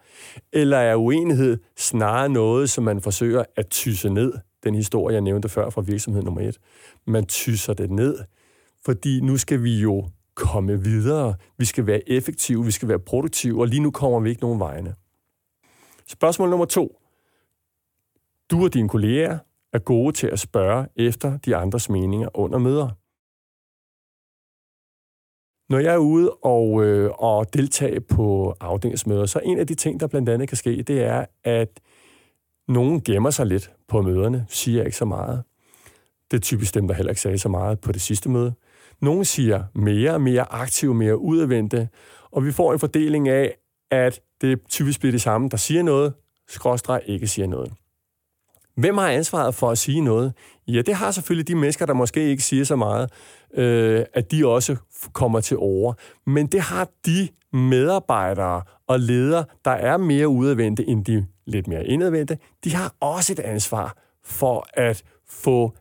Eller 0.53 0.77
er 0.77 0.95
uenighed 0.95 1.57
snarere 1.77 2.29
noget, 2.29 2.69
som 2.69 2.83
man 2.83 3.01
forsøger 3.01 3.43
at 3.55 3.67
tysse 3.67 4.09
ned? 4.09 4.33
Den 4.63 4.75
historie, 4.75 5.13
jeg 5.13 5.21
nævnte 5.21 5.49
før 5.49 5.69
fra 5.69 5.81
virksomhed 5.81 6.23
nummer 6.23 6.41
et. 6.41 6.59
Man 7.05 7.25
tyser 7.25 7.73
det 7.73 7.91
ned, 7.91 8.19
fordi 8.85 9.21
nu 9.21 9.37
skal 9.37 9.63
vi 9.63 9.81
jo 9.81 10.09
komme 10.35 10.83
videre. 10.83 11.35
Vi 11.57 11.65
skal 11.65 11.87
være 11.87 12.09
effektive, 12.09 12.65
vi 12.65 12.71
skal 12.71 12.87
være 12.87 12.99
produktive, 12.99 13.61
og 13.61 13.67
lige 13.67 13.79
nu 13.79 13.91
kommer 13.91 14.19
vi 14.19 14.29
ikke 14.29 14.41
nogen 14.41 14.59
vegne. 14.59 14.95
Spørgsmål 16.07 16.49
nummer 16.49 16.65
to. 16.65 16.99
Du 18.51 18.63
og 18.63 18.73
dine 18.73 18.89
kolleger 18.89 19.39
er 19.73 19.79
gode 19.79 20.11
til 20.13 20.27
at 20.27 20.39
spørge 20.39 20.87
efter 20.95 21.37
de 21.37 21.55
andres 21.55 21.89
meninger 21.89 22.29
under 22.33 22.57
møder. 22.57 22.89
Når 25.69 25.79
jeg 25.79 25.93
er 25.93 25.97
ude 25.97 26.31
og, 26.31 26.85
øh, 26.85 27.11
og 27.19 27.53
deltage 27.53 28.01
på 28.01 28.55
afdelingsmøder, 28.59 29.25
så 29.25 29.39
en 29.43 29.59
af 29.59 29.67
de 29.67 29.75
ting, 29.75 29.99
der 29.99 30.07
blandt 30.07 30.29
andet 30.29 30.47
kan 30.47 30.57
ske, 30.57 30.83
det 30.83 31.03
er, 31.03 31.25
at 31.43 31.79
nogen 32.67 33.01
gemmer 33.01 33.29
sig 33.29 33.45
lidt 33.45 33.71
på 33.93 34.01
møderne, 34.01 34.45
siger 34.49 34.83
ikke 34.83 34.97
så 34.97 35.05
meget. 35.05 35.43
Det 36.31 36.37
er 36.37 36.41
typisk 36.41 36.73
dem, 36.73 36.87
der 36.87 36.95
heller 36.95 37.11
ikke 37.11 37.21
sagde 37.21 37.37
så 37.37 37.49
meget 37.49 37.79
på 37.79 37.91
det 37.91 38.01
sidste 38.01 38.29
møde. 38.29 38.53
Nogle 39.01 39.25
siger 39.25 39.63
mere, 39.75 40.19
mere 40.19 40.53
aktive, 40.53 40.93
mere 40.93 41.17
udadvendte, 41.17 41.89
og 42.31 42.45
vi 42.45 42.51
får 42.51 42.73
en 42.73 42.79
fordeling 42.79 43.29
af, 43.29 43.55
at 43.91 44.19
det 44.41 44.59
typisk 44.69 44.99
bliver 44.99 45.11
det 45.11 45.21
samme, 45.21 45.49
der 45.49 45.57
siger 45.57 45.83
noget, 45.83 46.13
skråstreg 46.47 47.01
ikke 47.05 47.27
siger 47.27 47.47
noget. 47.47 47.73
Hvem 48.75 48.97
har 48.97 49.09
ansvaret 49.09 49.55
for 49.55 49.71
at 49.71 49.77
sige 49.77 50.01
noget? 50.01 50.33
Ja, 50.67 50.81
det 50.81 50.95
har 50.95 51.11
selvfølgelig 51.11 51.47
de 51.47 51.55
mennesker, 51.55 51.85
der 51.85 51.93
måske 51.93 52.29
ikke 52.29 52.43
siger 52.43 52.63
så 52.63 52.75
meget, 52.75 53.11
øh, 53.53 54.05
at 54.13 54.31
de 54.31 54.47
også 54.47 54.75
kommer 55.13 55.41
til 55.41 55.57
over. 55.57 55.93
Men 56.25 56.47
det 56.47 56.61
har 56.61 56.87
de 57.05 57.27
medarbejdere 57.53 58.61
og 58.93 58.99
ledere, 58.99 59.45
der 59.65 59.71
er 59.71 59.97
mere 59.97 60.27
udadvendte 60.27 60.87
end 60.87 61.05
de 61.05 61.25
lidt 61.45 61.67
mere 61.67 61.87
indadvendte, 61.87 62.37
de 62.63 62.75
har 62.75 62.95
også 62.99 63.33
et 63.33 63.39
ansvar 63.39 63.97
for 64.23 64.67
at 64.73 65.03
få 65.27 65.75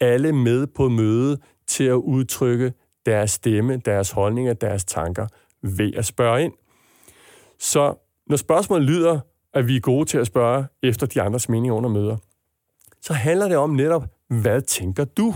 alle 0.00 0.32
med 0.32 0.66
på 0.66 0.88
møde 0.88 1.38
til 1.66 1.84
at 1.84 1.94
udtrykke 1.94 2.72
deres 3.06 3.30
stemme, 3.30 3.76
deres 3.76 4.10
holdninger, 4.10 4.52
deres 4.52 4.84
tanker 4.84 5.26
ved 5.62 5.94
at 5.94 6.06
spørge 6.06 6.44
ind. 6.44 6.52
Så 7.58 7.94
når 8.26 8.36
spørgsmålet 8.36 8.88
lyder, 8.88 9.20
at 9.54 9.66
vi 9.66 9.76
er 9.76 9.80
gode 9.80 10.04
til 10.04 10.18
at 10.18 10.26
spørge 10.26 10.66
efter 10.82 11.06
de 11.06 11.22
andres 11.22 11.48
mening 11.48 11.72
under 11.72 11.90
møder, 11.90 12.16
så 13.00 13.12
handler 13.12 13.48
det 13.48 13.56
om 13.56 13.70
netop, 13.70 14.04
hvad 14.28 14.62
tænker 14.62 15.04
du? 15.04 15.34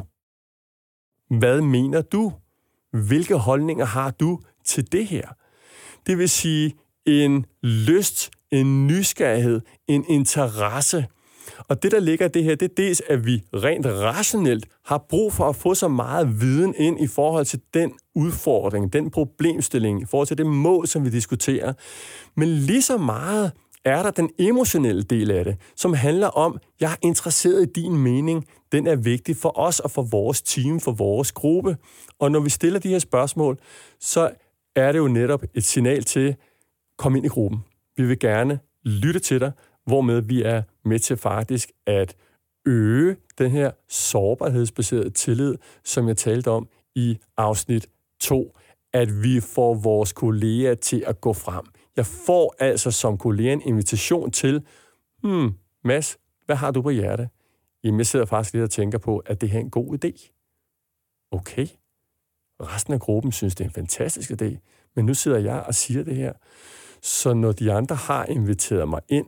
Hvad 1.31 1.61
mener 1.61 2.03
du? 2.03 2.33
Hvilke 2.93 3.37
holdninger 3.37 3.85
har 3.85 4.11
du 4.11 4.41
til 4.65 4.93
det 4.93 5.07
her? 5.07 5.29
Det 6.07 6.19
vil 6.19 6.29
sige 6.29 6.75
en 7.07 7.47
lyst, 7.63 8.31
en 8.51 8.87
nysgerrighed, 8.87 9.61
en 9.89 10.05
interesse. 10.09 11.07
Og 11.69 11.83
det, 11.83 11.93
der 11.93 12.01
ligger 12.01 12.27
i 12.27 12.29
det 12.29 12.45
her, 12.45 12.55
det 12.55 12.71
er 12.71 12.75
dels, 12.77 13.03
at 13.09 13.27
vi 13.27 13.43
rent 13.55 13.87
rationelt 13.87 14.67
har 14.85 15.07
brug 15.09 15.33
for 15.33 15.49
at 15.49 15.57
få 15.57 15.75
så 15.75 15.89
meget 15.89 16.41
viden 16.41 16.75
ind 16.79 17.01
i 17.01 17.07
forhold 17.07 17.45
til 17.45 17.61
den 17.75 17.93
udfordring, 18.15 18.93
den 18.93 19.11
problemstilling, 19.11 20.03
i 20.03 20.05
forhold 20.05 20.27
til 20.27 20.39
det 20.39 20.47
mål, 20.47 20.87
som 20.87 21.05
vi 21.05 21.11
diskuterer. 21.11 21.73
Men 22.37 22.49
lige 22.49 22.83
så 22.83 22.99
meget 22.99 23.53
er 23.85 24.03
der 24.03 24.11
den 24.11 24.31
emotionelle 24.39 25.03
del 25.03 25.31
af 25.31 25.45
det, 25.45 25.57
som 25.77 25.95
handler 25.95 26.29
om, 26.29 26.59
jeg 26.81 26.93
er 26.93 26.97
interesseret 27.03 27.63
i 27.63 27.73
din 27.83 27.97
mening. 27.97 28.47
Den 28.73 28.87
er 28.87 28.97
vigtig 28.97 29.37
for 29.37 29.59
os 29.59 29.81
og 29.81 29.91
for 29.91 30.03
vores 30.03 30.43
team, 30.43 30.81
for 30.81 30.93
vores 30.93 31.33
gruppe. 31.33 31.77
Og 32.19 32.31
når 32.31 32.41
vi 32.41 32.51
stiller 32.51 32.79
de 32.79 32.89
her 32.89 32.99
spørgsmål, 32.99 33.59
så 34.01 34.31
er 34.77 34.93
det 34.93 34.99
jo 34.99 35.09
netop 35.09 35.43
et 35.55 35.65
signal 35.65 36.05
til, 36.05 36.37
kom 37.03 37.17
ind 37.17 37.27
i 37.27 37.29
gruppen. 37.29 37.65
Vi 37.97 38.07
vil 38.07 38.19
gerne 38.19 38.61
lytte 38.85 39.21
til 39.21 39.41
dig, 39.41 39.53
hvormed 39.87 40.21
vi 40.21 40.43
er 40.43 40.63
med 40.85 40.99
til 40.99 41.17
faktisk 41.17 41.73
at 41.87 42.17
øge 42.67 43.17
den 43.39 43.51
her 43.51 43.71
sårbarhedsbaserede 43.89 45.11
tillid, 45.11 45.55
som 45.85 46.09
jeg 46.09 46.17
talte 46.17 46.51
om 46.51 46.69
i 46.95 47.19
afsnit 47.37 47.89
2, 48.21 48.57
at 48.93 49.23
vi 49.23 49.41
får 49.41 49.75
vores 49.75 50.13
kolleger 50.13 50.75
til 50.75 51.05
at 51.07 51.21
gå 51.21 51.33
frem. 51.33 51.65
Jeg 51.97 52.07
får 52.07 52.55
altså 52.59 52.91
som 52.91 53.19
kollega 53.19 53.53
en 53.53 53.63
invitation 53.63 54.31
til, 54.31 54.67
hmm, 55.23 55.55
Mads, 55.85 56.19
hvad 56.47 56.57
har 56.57 56.71
du 56.71 56.83
på 56.83 56.91
hjerte? 56.91 57.29
Jamen, 57.85 57.99
jeg 57.99 58.07
sidder 58.07 58.27
faktisk 58.27 58.55
lidt 58.55 58.65
og 58.65 58.71
tænker 58.71 58.99
på, 58.99 59.19
at 59.19 59.41
det 59.41 59.51
her 59.51 59.59
er 59.59 59.63
en 59.63 59.71
god 59.71 60.05
idé. 60.05 60.31
Okay. 61.31 61.67
Resten 62.61 62.95
af 62.95 63.01
gruppen 63.01 63.33
synes, 63.33 63.55
det 63.55 63.65
er 63.65 63.69
en 63.69 63.75
fantastisk 63.75 64.31
idé. 64.31 64.57
Men 64.97 65.07
nu 65.07 65.15
sidder 65.15 65.39
jeg 65.39 65.61
og 65.61 65.75
siger 65.75 66.05
det 66.05 66.17
her. 66.17 66.33
Så 67.03 67.35
når 67.35 67.53
de 67.53 67.73
andre 67.73 67.97
har 67.97 68.25
inviteret 68.25 68.89
mig 68.89 69.01
ind, 69.09 69.27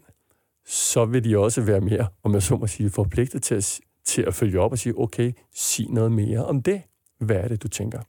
så 0.67 1.05
vil 1.05 1.25
de 1.25 1.39
også 1.39 1.63
være 1.63 1.81
mere, 1.81 2.09
om 2.23 2.35
jeg 2.35 2.43
så 2.43 2.57
må 2.57 2.67
sige, 2.67 2.91
forpligtet 2.91 3.43
til 3.43 3.55
at, 3.55 3.81
til 4.05 4.23
at 4.23 4.35
følge 4.35 4.61
op 4.61 4.73
og 4.73 4.79
sige, 4.79 4.99
okay, 4.99 5.33
sig 5.55 5.87
noget 5.91 6.13
mere 6.13 6.45
om 6.45 6.63
det. 6.63 6.83
Hvad 7.19 7.37
er 7.37 7.49
det, 7.49 7.63
du 7.63 7.69
tænker? 7.69 8.01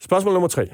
Spørgsmål 0.00 0.32
nummer 0.32 0.48
tre. 0.48 0.68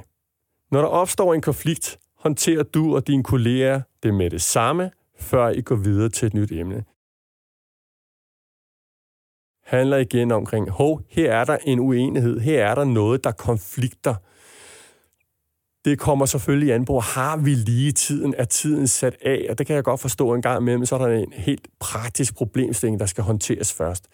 Når 0.70 0.80
der 0.80 0.88
opstår 0.88 1.34
en 1.34 1.40
konflikt, 1.40 1.98
håndterer 2.18 2.62
du 2.62 2.96
og 2.96 3.06
dine 3.06 3.22
kolleger 3.22 3.80
det 4.02 4.14
med 4.14 4.30
det 4.30 4.42
samme, 4.42 4.90
før 5.18 5.48
I 5.48 5.60
går 5.60 5.76
videre 5.76 6.08
til 6.08 6.26
et 6.26 6.34
nyt 6.34 6.52
emne. 6.52 6.84
Handler 9.64 9.96
igen 9.96 10.32
omkring, 10.32 10.70
hov, 10.70 11.00
her 11.08 11.32
er 11.32 11.44
der 11.44 11.58
en 11.64 11.80
uenighed, 11.80 12.40
her 12.40 12.66
er 12.66 12.74
der 12.74 12.84
noget, 12.84 13.24
der 13.24 13.32
konflikter. 13.32 14.14
Det 15.84 15.98
kommer 15.98 16.26
selvfølgelig 16.26 16.74
an 16.74 16.84
på, 16.84 17.00
har 17.00 17.36
vi 17.36 17.54
lige 17.54 17.92
tiden, 17.92 18.34
er 18.38 18.44
tiden 18.44 18.86
sat 18.86 19.16
af, 19.22 19.46
og 19.50 19.58
det 19.58 19.66
kan 19.66 19.76
jeg 19.76 19.84
godt 19.84 20.00
forstå 20.00 20.34
en 20.34 20.42
gang 20.42 20.60
imellem, 20.60 20.86
så 20.86 20.94
er 20.94 21.08
der 21.08 21.16
en 21.16 21.32
helt 21.32 21.68
praktisk 21.80 22.34
problemstilling, 22.34 23.00
der 23.00 23.06
skal 23.06 23.24
håndteres 23.24 23.72
først. 23.72 24.08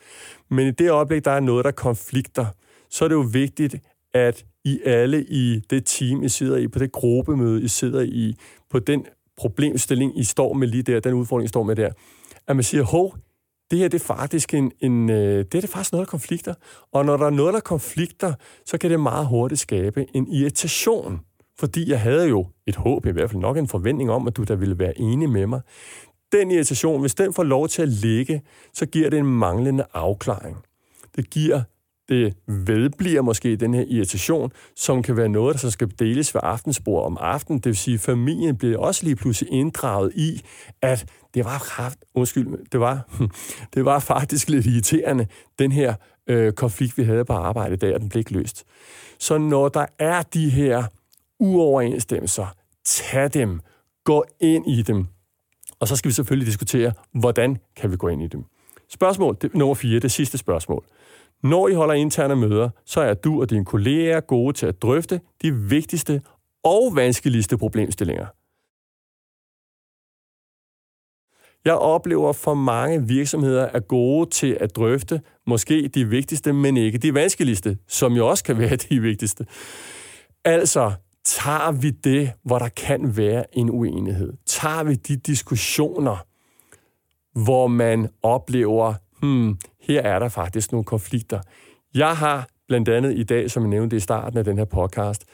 Men 0.49 0.67
i 0.67 0.71
det 0.71 0.91
øjeblik, 0.91 1.25
der 1.25 1.31
er 1.31 1.41
noget, 1.41 1.65
der 1.65 1.71
konflikter, 1.71 2.47
så 2.91 3.05
er 3.05 3.09
det 3.09 3.15
jo 3.15 3.27
vigtigt, 3.33 3.77
at 4.15 4.45
I 4.65 4.81
alle 4.85 5.25
i 5.25 5.61
det 5.71 5.87
team, 5.87 6.23
I 6.23 6.29
sidder 6.29 6.57
i, 6.57 6.69
på 6.69 6.79
det 6.79 6.93
gruppemøde, 6.93 7.63
I 7.63 7.69
sidder 7.69 8.01
i, 8.01 8.35
på 8.71 8.79
den 8.79 9.07
problemstilling, 9.37 10.19
I 10.19 10.25
står 10.25 10.53
med 10.53 10.69
lige 10.69 10.83
der, 10.83 11.01
den 11.01 11.15
udfordring, 11.15 11.45
I 11.45 11.49
står 11.49 11.63
med 11.63 11.77
der, 11.77 11.91
at 12.49 12.57
man 12.57 12.63
siger, 12.63 12.83
hov, 12.83 13.15
det 13.71 13.79
her 13.79 13.89
det 13.89 14.01
er 14.01 14.05
faktisk 14.05 14.55
en, 14.55 14.73
en 14.81 15.11
øh, 15.11 15.39
det 15.39 15.55
er 15.55 15.61
det 15.61 15.71
faktisk 15.71 15.93
noget, 15.93 16.07
der 16.07 16.11
konflikter. 16.11 16.55
Og 16.93 17.05
når 17.05 17.17
der 17.17 17.27
er 17.27 17.31
noget, 17.31 17.55
der 17.55 17.61
konflikter, 17.61 18.35
så 18.67 18.79
kan 18.79 18.91
det 18.91 19.01
meget 19.01 19.27
hurtigt 19.27 19.61
skabe 19.61 20.07
en 20.15 20.29
irritation. 20.33 21.21
Fordi 21.61 21.91
jeg 21.91 22.01
havde 22.01 22.29
jo 22.29 22.47
et 22.67 22.77
håb, 22.77 23.07
i 23.07 23.11
hvert 23.11 23.31
fald 23.31 23.41
nok 23.41 23.57
en 23.57 23.69
forventning 23.69 24.11
om, 24.11 24.27
at 24.27 24.37
du 24.37 24.43
der 24.43 24.57
ville 24.57 24.79
være 24.79 25.01
enig 25.01 25.31
med 25.31 25.47
mig. 25.47 25.61
Den 26.33 26.51
irritation, 26.51 27.01
hvis 27.01 27.15
den 27.15 27.33
får 27.33 27.43
lov 27.43 27.69
til 27.69 27.83
at 27.83 27.89
ligge, 27.89 28.43
så 28.75 28.87
giver 28.87 29.11
det 29.11 29.19
en 29.19 29.27
manglende 29.27 29.85
afklaring. 29.95 30.57
Det 31.17 31.31
giver 31.31 31.63
det 32.09 32.35
vedbliver 32.47 33.23
måske 33.23 33.57
den 33.57 33.75
her 33.75 33.85
irritation, 33.89 34.53
som 34.77 35.03
kan 35.03 35.17
være 35.17 35.29
noget, 35.29 35.55
der 35.55 35.59
så 35.59 35.71
skal 35.71 35.91
deles 35.99 36.35
ved 36.35 36.41
aftensbord 36.45 37.07
om 37.07 37.17
aftenen. 37.21 37.59
Det 37.59 37.67
vil 37.67 37.77
sige, 37.77 37.95
at 37.95 38.01
familien 38.01 38.57
bliver 38.57 38.79
også 38.79 39.05
lige 39.05 39.17
pludselig 39.17 39.53
inddraget 39.53 40.13
i, 40.15 40.43
at 40.83 41.07
det 41.35 41.45
var 41.45 41.59
kraft, 41.59 41.99
undskyld, 42.15 42.47
det 42.73 42.81
var, 42.81 43.09
det 43.75 43.85
var 43.85 43.99
faktisk 43.99 44.49
lidt 44.49 44.67
irriterende, 44.67 45.27
den 45.59 45.73
her 45.73 45.95
øh, 46.27 46.53
konflikt, 46.53 46.99
vi 46.99 47.03
havde 47.03 47.25
på 47.25 47.33
arbejde 47.33 47.77
der, 47.77 47.99
den 47.99 48.09
blev 48.09 48.21
ikke 48.21 48.33
løst. 48.33 48.65
Så 49.19 49.39
når 49.39 49.69
der 49.69 49.87
er 49.99 50.23
de 50.23 50.51
her 50.51 50.85
uoverensstemmelser, 51.41 52.47
tag 52.85 53.35
dem, 53.35 53.61
gå 54.05 54.25
ind 54.41 54.67
i 54.67 54.83
dem, 54.83 55.07
og 55.81 55.89
så 55.89 55.97
skal 55.97 56.09
vi 56.09 56.15
selvfølgelig 56.15 56.47
diskutere, 56.47 56.93
hvordan 57.13 57.59
kan 57.77 57.91
vi 57.91 57.97
gå 57.97 58.09
ind 58.09 58.23
i 58.23 58.27
dem. 58.27 58.45
Spørgsmål 58.89 59.37
det, 59.43 59.55
nummer 59.55 59.75
4, 59.75 60.01
det 60.01 60.13
sidste 60.13 60.39
spørgsmål. 60.39 60.85
Når 61.43 61.69
I 61.69 61.75
holder 61.75 61.95
interne 61.95 62.37
møder, 62.37 62.71
så 62.85 63.01
er 63.01 63.15
du 63.15 63.41
og 63.41 63.51
dine 63.51 63.65
kolleger 63.65 64.21
gode 64.21 64.53
til 64.53 64.67
at 64.67 64.83
drøfte 64.83 65.21
de 65.43 65.55
vigtigste 65.55 66.23
og 66.65 66.93
vanskeligste 66.97 67.59
problemstillinger. 67.59 68.27
Jeg 71.65 71.75
oplever, 71.75 72.33
for 72.33 72.55
mange 72.55 73.09
virksomheder 73.09 73.63
er 73.63 73.81
gode 73.81 74.31
til 74.31 74.57
at 74.61 74.77
drøfte 74.77 75.21
måske 75.47 75.89
de 75.89 76.09
vigtigste, 76.09 76.53
men 76.53 76.77
ikke 76.77 76.99
de 76.99 77.15
vanskeligste, 77.15 77.79
som 77.89 78.13
jo 78.13 78.29
også 78.29 78.45
kan 78.45 78.59
være 78.59 78.77
de 78.91 79.01
vigtigste. 79.01 79.47
Altså, 80.45 80.93
tager 81.25 81.73
vi 81.73 81.91
det, 81.91 82.33
hvor 82.43 82.59
der 82.59 82.69
kan 82.69 83.17
være 83.17 83.59
en 83.59 83.71
uenighed? 83.71 84.33
Tager 84.47 84.83
vi 84.83 84.95
de 84.95 85.17
diskussioner, 85.17 86.27
hvor 87.45 87.67
man 87.67 88.09
oplever, 88.23 88.95
hmm, 89.21 89.59
her 89.81 90.03
er 90.03 90.19
der 90.19 90.29
faktisk 90.29 90.73
nogle 90.73 90.85
konflikter. 90.85 91.41
Jeg 91.95 92.17
har 92.17 92.49
blandt 92.69 92.89
andet 92.89 93.19
i 93.19 93.23
dag, 93.23 93.51
som 93.51 93.63
jeg 93.63 93.71
nævnte 93.71 93.97
i 93.97 94.01
starten 94.01 94.39
af 94.39 94.45
den 94.45 94.59
her 94.59 94.65
podcast, 94.65 95.25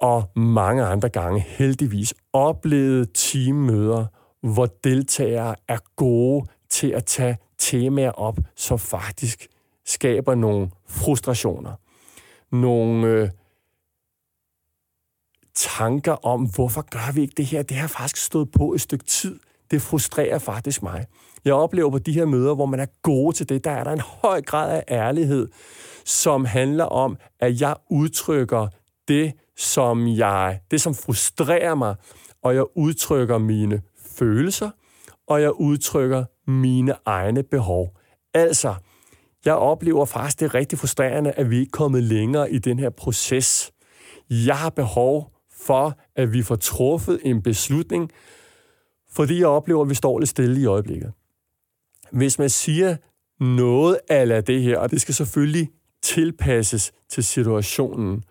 og 0.00 0.30
mange 0.36 0.84
andre 0.84 1.08
gange 1.08 1.40
heldigvis 1.40 2.14
oplevet 2.32 3.10
teammøder, 3.14 4.06
hvor 4.42 4.66
deltagere 4.84 5.54
er 5.68 5.78
gode 5.96 6.46
til 6.68 6.90
at 6.90 7.04
tage 7.04 7.36
temaer 7.58 8.10
op, 8.10 8.38
som 8.56 8.78
faktisk 8.78 9.46
skaber 9.84 10.34
nogle 10.34 10.70
frustrationer. 10.88 11.72
Nogle 12.52 13.06
øh, 13.06 13.28
tanker 15.56 16.26
om, 16.26 16.50
hvorfor 16.54 16.82
gør 16.82 17.12
vi 17.12 17.20
ikke 17.20 17.34
det 17.36 17.46
her? 17.46 17.62
Det 17.62 17.76
har 17.76 17.88
faktisk 17.88 18.24
stået 18.24 18.50
på 18.50 18.72
et 18.72 18.80
stykke 18.80 19.04
tid. 19.04 19.38
Det 19.70 19.82
frustrerer 19.82 20.38
faktisk 20.38 20.82
mig. 20.82 21.06
Jeg 21.44 21.54
oplever 21.54 21.90
på 21.90 21.98
de 21.98 22.12
her 22.12 22.24
møder, 22.24 22.54
hvor 22.54 22.66
man 22.66 22.80
er 22.80 22.86
gode 23.02 23.36
til 23.36 23.48
det, 23.48 23.64
der 23.64 23.70
er 23.70 23.84
der 23.84 23.90
en 23.90 24.00
høj 24.00 24.42
grad 24.42 24.70
af 24.76 24.84
ærlighed, 24.88 25.48
som 26.04 26.44
handler 26.44 26.84
om, 26.84 27.16
at 27.40 27.60
jeg 27.60 27.74
udtrykker 27.90 28.68
det, 29.08 29.32
som 29.56 30.08
jeg, 30.08 30.60
det 30.70 30.80
som 30.80 30.94
frustrerer 30.94 31.74
mig, 31.74 31.94
og 32.42 32.54
jeg 32.54 32.64
udtrykker 32.76 33.38
mine 33.38 33.82
følelser, 34.18 34.70
og 35.28 35.42
jeg 35.42 35.52
udtrykker 35.52 36.24
mine 36.50 36.94
egne 37.06 37.42
behov. 37.42 37.96
Altså, 38.34 38.74
jeg 39.44 39.54
oplever 39.54 40.04
faktisk, 40.04 40.40
det 40.40 40.46
er 40.46 40.54
rigtig 40.54 40.78
frustrerende, 40.78 41.30
at 41.30 41.50
vi 41.50 41.58
ikke 41.58 41.70
er 41.70 41.78
kommet 41.78 42.02
længere 42.02 42.50
i 42.50 42.58
den 42.58 42.78
her 42.78 42.90
proces. 42.90 43.72
Jeg 44.30 44.58
har 44.58 44.70
behov 44.70 45.35
for, 45.66 45.98
at 46.16 46.32
vi 46.32 46.42
får 46.42 46.56
truffet 46.56 47.20
en 47.24 47.42
beslutning, 47.42 48.10
fordi 49.10 49.38
jeg 49.38 49.46
oplever, 49.46 49.82
at 49.82 49.88
vi 49.88 49.94
står 49.94 50.18
lidt 50.18 50.30
stille 50.30 50.60
i 50.60 50.66
øjeblikket. 50.66 51.12
Hvis 52.12 52.38
man 52.38 52.50
siger 52.50 52.96
noget 53.40 53.98
af 54.08 54.44
det 54.44 54.62
her, 54.62 54.78
og 54.78 54.90
det 54.90 55.00
skal 55.00 55.14
selvfølgelig 55.14 55.70
tilpasses 56.02 56.92
til 57.08 57.24
situationen, 57.24 58.22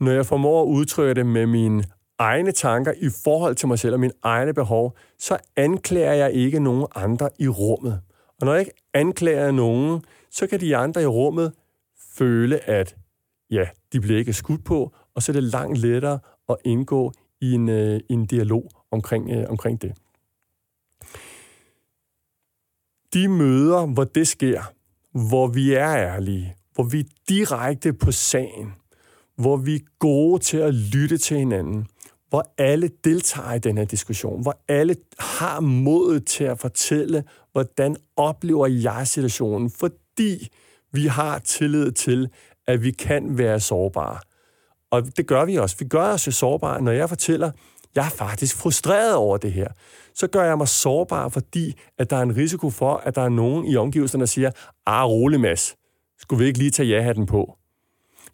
når 0.00 0.12
jeg 0.12 0.26
formår 0.26 0.62
at 0.62 0.66
udtrykke 0.66 1.14
det 1.14 1.26
med 1.26 1.46
mine 1.46 1.84
egne 2.18 2.52
tanker 2.52 2.92
i 2.92 3.08
forhold 3.24 3.54
til 3.54 3.68
mig 3.68 3.78
selv 3.78 3.94
og 3.94 4.00
mine 4.00 4.12
egne 4.22 4.54
behov, 4.54 4.96
så 5.18 5.38
anklager 5.56 6.12
jeg 6.12 6.32
ikke 6.32 6.60
nogen 6.60 6.86
andre 6.94 7.30
i 7.38 7.48
rummet. 7.48 8.00
Og 8.40 8.46
når 8.46 8.52
jeg 8.52 8.60
ikke 8.60 8.72
anklager 8.94 9.50
nogen, 9.50 10.02
så 10.30 10.46
kan 10.46 10.60
de 10.60 10.76
andre 10.76 11.02
i 11.02 11.06
rummet 11.06 11.52
føle, 12.16 12.70
at 12.70 12.96
ja, 13.50 13.66
de 13.92 14.00
bliver 14.00 14.18
ikke 14.18 14.32
skudt 14.32 14.64
på, 14.64 14.94
og 15.14 15.22
så 15.22 15.32
er 15.32 15.34
det 15.34 15.42
langt 15.42 15.78
lettere 15.78 16.18
at 16.48 16.56
indgå 16.64 17.12
i 17.40 17.52
en, 17.52 17.68
øh, 17.68 18.00
en 18.08 18.26
dialog 18.26 18.70
omkring, 18.90 19.30
øh, 19.30 19.44
omkring 19.48 19.82
det. 19.82 19.92
De 23.14 23.28
møder, 23.28 23.86
hvor 23.86 24.04
det 24.04 24.28
sker, 24.28 24.62
hvor 25.28 25.46
vi 25.46 25.72
er 25.72 25.96
ærlige, 25.96 26.56
hvor 26.74 26.84
vi 26.84 27.00
er 27.00 27.04
direkte 27.28 27.92
på 27.92 28.12
sagen, 28.12 28.72
hvor 29.36 29.56
vi 29.56 29.74
er 29.74 29.84
gode 29.98 30.42
til 30.42 30.56
at 30.56 30.74
lytte 30.74 31.18
til 31.18 31.36
hinanden, 31.36 31.86
hvor 32.28 32.54
alle 32.58 32.90
deltager 33.04 33.54
i 33.54 33.58
den 33.58 33.78
her 33.78 33.84
diskussion, 33.84 34.42
hvor 34.42 34.60
alle 34.68 34.96
har 35.18 35.60
modet 35.60 36.26
til 36.26 36.44
at 36.44 36.58
fortælle, 36.58 37.24
hvordan 37.52 37.96
oplever 38.16 38.66
jeg 38.66 39.06
situationen, 39.06 39.70
fordi 39.70 40.48
vi 40.92 41.06
har 41.06 41.38
tillid 41.38 41.92
til, 41.92 42.28
at 42.66 42.82
vi 42.82 42.90
kan 42.90 43.38
være 43.38 43.60
sårbare. 43.60 44.18
Og 44.90 45.16
det 45.16 45.26
gør 45.26 45.44
vi 45.44 45.56
også. 45.56 45.76
Vi 45.78 45.84
gør 45.84 46.12
os 46.12 46.26
jo 46.26 46.32
sårbare, 46.32 46.82
når 46.82 46.92
jeg 46.92 47.08
fortæller, 47.08 47.50
jeg 47.94 48.06
er 48.06 48.10
faktisk 48.10 48.56
frustreret 48.56 49.14
over 49.14 49.36
det 49.36 49.52
her. 49.52 49.68
Så 50.14 50.26
gør 50.26 50.44
jeg 50.44 50.58
mig 50.58 50.68
sårbar, 50.68 51.28
fordi 51.28 51.74
at 51.98 52.10
der 52.10 52.16
er 52.16 52.22
en 52.22 52.36
risiko 52.36 52.70
for, 52.70 52.96
at 52.96 53.14
der 53.14 53.22
er 53.22 53.28
nogen 53.28 53.66
i 53.66 53.76
omgivelserne, 53.76 54.20
der 54.20 54.26
siger, 54.26 54.50
ah, 54.86 55.08
rolig 55.08 55.40
mas, 55.40 55.76
skulle 56.18 56.42
vi 56.42 56.46
ikke 56.46 56.58
lige 56.58 56.70
tage 56.70 56.88
ja-hatten 56.88 57.26
på? 57.26 57.58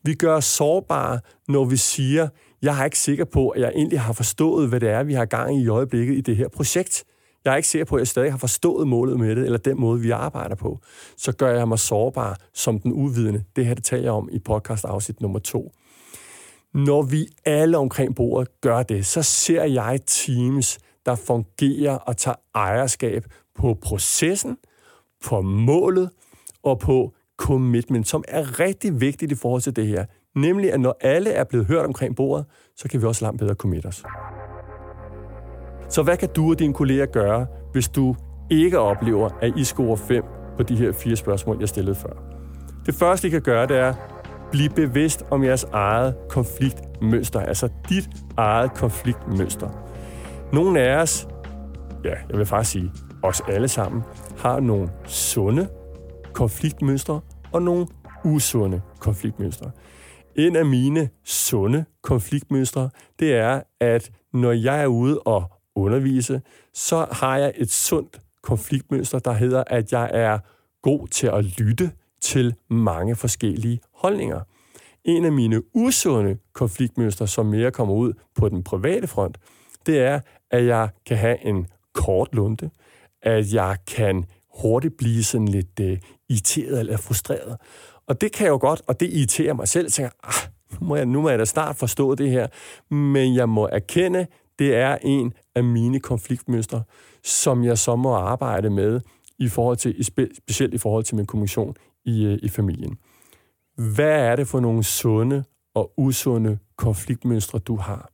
Vi 0.03 0.15
gør 0.15 0.37
os 0.37 0.45
sårbare, 0.45 1.21
når 1.49 1.65
vi 1.65 1.77
siger, 1.77 2.29
jeg 2.63 2.81
er 2.81 2.85
ikke 2.85 2.99
sikker 2.99 3.25
på, 3.25 3.49
at 3.49 3.61
jeg 3.61 3.73
egentlig 3.75 4.01
har 4.01 4.13
forstået, 4.13 4.69
hvad 4.69 4.81
det 4.81 4.89
er, 4.89 5.03
vi 5.03 5.15
har 5.15 5.25
gang 5.25 5.59
i 5.59 5.63
i 5.63 5.69
øjeblikket 5.69 6.17
i 6.17 6.21
det 6.21 6.37
her 6.37 6.49
projekt. 6.49 7.05
Jeg 7.45 7.53
er 7.53 7.57
ikke 7.57 7.69
sikker 7.69 7.85
på, 7.85 7.97
at 7.97 7.99
jeg 7.99 8.09
stadig 8.09 8.33
har 8.33 8.39
forstået 8.39 8.89
målet 8.89 9.19
med 9.19 9.37
det, 9.37 9.45
eller 9.45 9.59
den 9.59 9.81
måde, 9.81 10.01
vi 10.01 10.11
arbejder 10.11 10.55
på. 10.55 10.81
Så 11.17 11.33
gør 11.33 11.51
jeg 11.51 11.69
mig 11.69 11.79
sårbar 11.79 12.39
som 12.55 12.81
den 12.81 12.93
uvidende. 12.93 13.45
Det 13.57 13.67
her, 13.67 13.75
det 13.75 13.85
taler 13.85 14.03
jeg 14.03 14.13
om 14.13 14.29
i 14.33 14.39
podcast 14.39 14.85
afsnit 14.85 15.21
nummer 15.21 15.39
to. 15.39 15.73
Når 16.75 17.03
vi 17.03 17.27
alle 17.45 17.79
omkring 17.79 18.15
bordet 18.15 18.61
gør 18.61 18.83
det, 18.83 19.07
så 19.07 19.23
ser 19.23 19.65
jeg 19.65 20.01
teams, 20.07 20.79
der 21.07 21.15
fungerer 21.15 21.97
og 21.97 22.17
tager 22.17 22.37
ejerskab 22.55 23.25
på 23.55 23.79
processen, 23.83 24.57
på 25.25 25.41
målet 25.43 26.11
og 26.63 26.79
på 26.79 27.13
commitment, 27.37 28.09
som 28.09 28.25
er 28.29 28.61
rigtig 28.61 29.01
vigtigt 29.01 29.33
i 29.33 29.35
forhold 29.35 29.63
til 29.63 29.77
det 29.77 29.87
her. 29.87 30.05
Nemlig, 30.37 30.73
at 30.73 30.81
når 30.81 30.97
alle 31.01 31.31
er 31.31 31.45
blevet 31.45 31.67
hørt 31.67 31.85
omkring 31.85 32.17
bordet, 32.17 32.47
så 32.77 32.89
kan 32.89 33.03
vi 33.03 33.07
også 33.07 33.25
langt 33.25 33.39
bedre 33.39 33.55
commit 33.55 33.87
os. 33.87 34.05
Så 35.89 36.03
hvad 36.03 36.17
kan 36.17 36.29
du 36.37 36.51
og 36.51 36.59
dine 36.59 36.75
kolleger 36.75 37.07
gøre, 37.07 37.47
hvis 37.73 37.89
du 37.89 38.17
ikke 38.51 38.79
oplever, 38.79 39.29
at 39.43 39.53
I 39.57 39.65
scorer 39.65 39.97
5 39.97 40.25
på 40.57 40.63
de 40.63 40.77
her 40.77 40.93
fire 40.93 41.17
spørgsmål, 41.17 41.57
jeg 41.61 41.69
stillede 41.69 41.97
før? 41.97 42.13
Det 42.87 42.95
første, 42.95 43.29
I 43.29 43.31
kan 43.31 43.43
gøre, 43.43 43.67
det 43.67 43.77
er 43.77 43.95
blive 44.55 44.71
bevidst 44.71 45.25
om 45.31 45.45
jeres 45.45 45.65
eget 45.65 46.15
konfliktmønster, 46.29 47.41
altså 47.41 47.69
dit 47.89 48.09
eget 48.37 48.75
konfliktmønster. 48.75 49.69
Nogle 50.53 50.81
af 50.81 51.03
os, 51.03 51.29
ja, 52.05 52.15
jeg 52.31 52.39
vil 52.39 52.47
faktisk 52.47 52.73
sige 52.73 52.93
os 53.23 53.43
alle 53.49 53.69
sammen, 53.69 54.03
har 54.39 54.61
nogle 54.61 54.91
sunde 55.07 55.69
konfliktmønstre 56.33 57.21
og 57.53 57.63
nogle 57.63 57.87
usunde 58.25 58.81
konfliktmønstre. 58.99 59.71
En 60.37 60.57
af 60.57 60.67
mine 60.67 61.09
sunde 61.25 61.85
konfliktmønstre, 62.03 62.91
det 63.19 63.35
er, 63.35 63.61
at 63.81 64.11
når 64.33 64.53
jeg 64.53 64.83
er 64.83 64.87
ude 64.87 65.19
og 65.19 65.45
undervise, 65.77 66.43
så 66.75 67.07
har 67.13 67.37
jeg 67.37 67.53
et 67.57 67.71
sundt 67.71 68.19
konfliktmønster, 68.43 69.19
der 69.19 69.33
hedder, 69.33 69.65
at 69.67 69.93
jeg 69.93 70.11
er 70.13 70.39
god 70.83 71.09
til 71.09 71.27
at 71.27 71.45
lytte 71.45 71.91
til 72.25 72.55
mange 72.71 73.17
forskellige 73.17 73.81
holdninger. 73.95 74.41
En 75.05 75.25
af 75.25 75.33
mine 75.33 75.77
usunde 75.77 76.37
konfliktmønstre, 76.53 77.29
som 77.29 77.47
mere 77.47 77.71
kommer 77.71 77.95
ud 77.95 78.13
på 78.35 78.49
den 78.49 78.63
private 78.63 79.07
front, 79.07 79.39
det 79.87 79.99
er, 79.99 80.21
at 80.51 80.67
jeg 80.67 80.89
kan 81.07 81.17
have 81.17 81.45
en 81.45 81.67
kort 81.95 82.29
lunte, 82.33 82.71
at 83.23 83.53
jeg 83.53 83.77
kan 83.87 84.25
hurtigt 84.55 84.97
blive 84.97 85.25
sådan 85.25 85.49
lidt 85.49 85.81
uh, 85.81 85.87
irriteret 86.29 86.81
eller 86.81 86.97
frustreret. 86.97 87.57
Og 88.07 88.21
det 88.21 88.33
kan 88.33 88.45
jeg 88.45 88.51
jo 88.51 88.59
godt, 88.61 88.83
og 88.87 89.01
det 89.01 89.13
irriterer 89.13 89.55
mig 89.55 89.69
selv. 89.69 89.85
Jeg 89.85 89.93
tænker, 89.93 90.11
ah, 90.23 90.51
nu 90.81 90.87
må 90.87 90.97
jeg, 90.97 91.07
nu 91.07 91.21
må 91.23 91.29
jeg 91.29 91.39
da 91.39 91.45
snart 91.45 91.77
forstå 91.77 92.15
det 92.15 92.31
her. 92.31 92.47
Men 92.95 93.35
jeg 93.35 93.49
må 93.49 93.69
erkende, 93.73 94.27
det 94.59 94.75
er 94.75 94.99
en 95.03 95.33
af 95.55 95.65
mine 95.65 96.01
konfliktmønstre, 96.01 96.83
som 97.25 97.65
jeg 97.65 97.79
så 97.79 97.97
må 97.97 98.13
arbejde 98.13 98.71
med, 98.71 99.01
i 99.39 99.49
forhold 99.49 99.77
til, 99.77 100.05
specielt 100.05 100.75
i 100.75 100.79
forhold 100.79 101.05
til 101.05 101.17
min 101.17 101.27
kommission 101.27 101.77
i, 102.05 102.25
øh, 102.25 102.39
i 102.43 102.49
familien. 102.49 102.99
Hvad 103.77 104.21
er 104.21 104.37
det 104.37 104.49
for 104.49 104.61
nogle 104.61 104.85
sunde 104.85 105.45
og 105.75 105.93
usunde 105.97 106.59
konfliktmønstre, 106.77 107.59
du 107.59 107.77
har? 107.77 108.11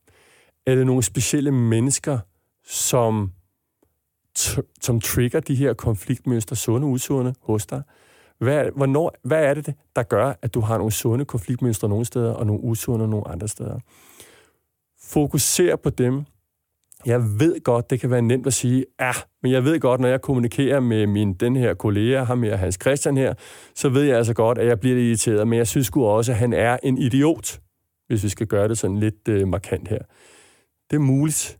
Er 0.65 0.75
det 0.75 0.85
nogle 0.85 1.03
specielle 1.03 1.51
mennesker, 1.51 2.19
som, 2.65 3.31
som 4.81 5.01
trigger 5.01 5.39
de 5.39 5.55
her 5.55 5.73
konfliktmønstre, 5.73 6.55
sunde 6.55 6.85
og 6.85 6.91
usunde, 6.91 7.35
hos 7.41 7.65
dig? 7.65 7.83
Hvad, 8.37 8.69
hvornår, 8.75 9.15
hvad 9.23 9.43
er 9.43 9.53
det, 9.53 9.75
der 9.95 10.03
gør, 10.03 10.33
at 10.41 10.53
du 10.53 10.59
har 10.59 10.77
nogle 10.77 10.91
sunde 10.91 11.25
konfliktmønstre 11.25 11.89
nogle 11.89 12.05
steder, 12.05 12.33
og 12.33 12.45
nogle 12.45 12.63
usunde 12.63 13.07
nogle 13.07 13.27
andre 13.27 13.47
steder? 13.47 13.79
Fokuser 15.01 15.75
på 15.75 15.89
dem, 15.89 16.25
jeg 17.05 17.39
ved 17.39 17.63
godt, 17.63 17.89
det 17.89 17.99
kan 17.99 18.11
være 18.11 18.21
nemt 18.21 18.47
at 18.47 18.53
sige, 18.53 18.85
ja, 18.99 19.11
men 19.43 19.51
jeg 19.51 19.63
ved 19.63 19.79
godt, 19.79 20.01
når 20.01 20.07
jeg 20.07 20.21
kommunikerer 20.21 20.79
med 20.79 21.07
min, 21.07 21.33
den 21.33 21.55
her 21.55 21.73
kollega, 21.73 22.23
ham 22.23 22.43
her, 22.43 22.55
Hans 22.55 22.77
Christian 22.81 23.17
her, 23.17 23.33
så 23.75 23.89
ved 23.89 24.03
jeg 24.03 24.17
altså 24.17 24.33
godt, 24.33 24.57
at 24.57 24.67
jeg 24.67 24.79
bliver 24.79 24.95
lidt 24.95 25.07
irriteret, 25.07 25.47
men 25.47 25.57
jeg 25.57 25.67
synes 25.67 25.87
sgu 25.87 26.05
også, 26.05 26.31
at 26.31 26.37
han 26.37 26.53
er 26.53 26.77
en 26.83 26.97
idiot, 26.97 27.59
hvis 28.07 28.23
vi 28.23 28.29
skal 28.29 28.47
gøre 28.47 28.67
det 28.67 28.77
sådan 28.77 28.97
lidt 28.97 29.27
øh, 29.27 29.47
markant 29.47 29.87
her. 29.87 29.99
Det 30.91 30.95
er 30.95 31.01
muligt. 31.01 31.59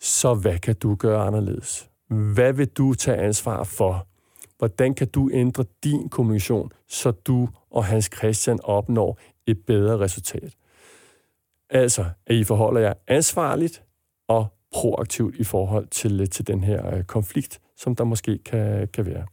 Så 0.00 0.34
hvad 0.34 0.58
kan 0.58 0.74
du 0.74 0.94
gøre 0.94 1.22
anderledes? 1.22 1.88
Hvad 2.08 2.52
vil 2.52 2.68
du 2.68 2.94
tage 2.94 3.16
ansvar 3.16 3.64
for? 3.64 4.06
Hvordan 4.58 4.94
kan 4.94 5.08
du 5.08 5.30
ændre 5.32 5.64
din 5.84 6.08
kommunikation, 6.08 6.72
så 6.88 7.10
du 7.10 7.48
og 7.70 7.84
Hans 7.84 8.10
Christian 8.16 8.58
opnår 8.62 9.18
et 9.46 9.58
bedre 9.66 9.98
resultat? 9.98 10.54
Altså, 11.70 12.04
at 12.26 12.36
I 12.36 12.44
forholder 12.44 12.80
jer 12.80 12.94
ansvarligt 13.08 13.82
og 14.28 14.46
proaktivt 14.72 15.36
i 15.36 15.44
forhold 15.44 15.86
til, 15.86 16.20
øh, 16.20 16.26
til 16.26 16.46
den 16.46 16.64
her 16.64 16.94
øh, 16.94 17.04
konflikt, 17.04 17.60
som 17.76 17.96
der 17.96 18.04
måske 18.04 18.38
kan, 18.38 18.88
kan 18.88 19.06
være. 19.06 19.26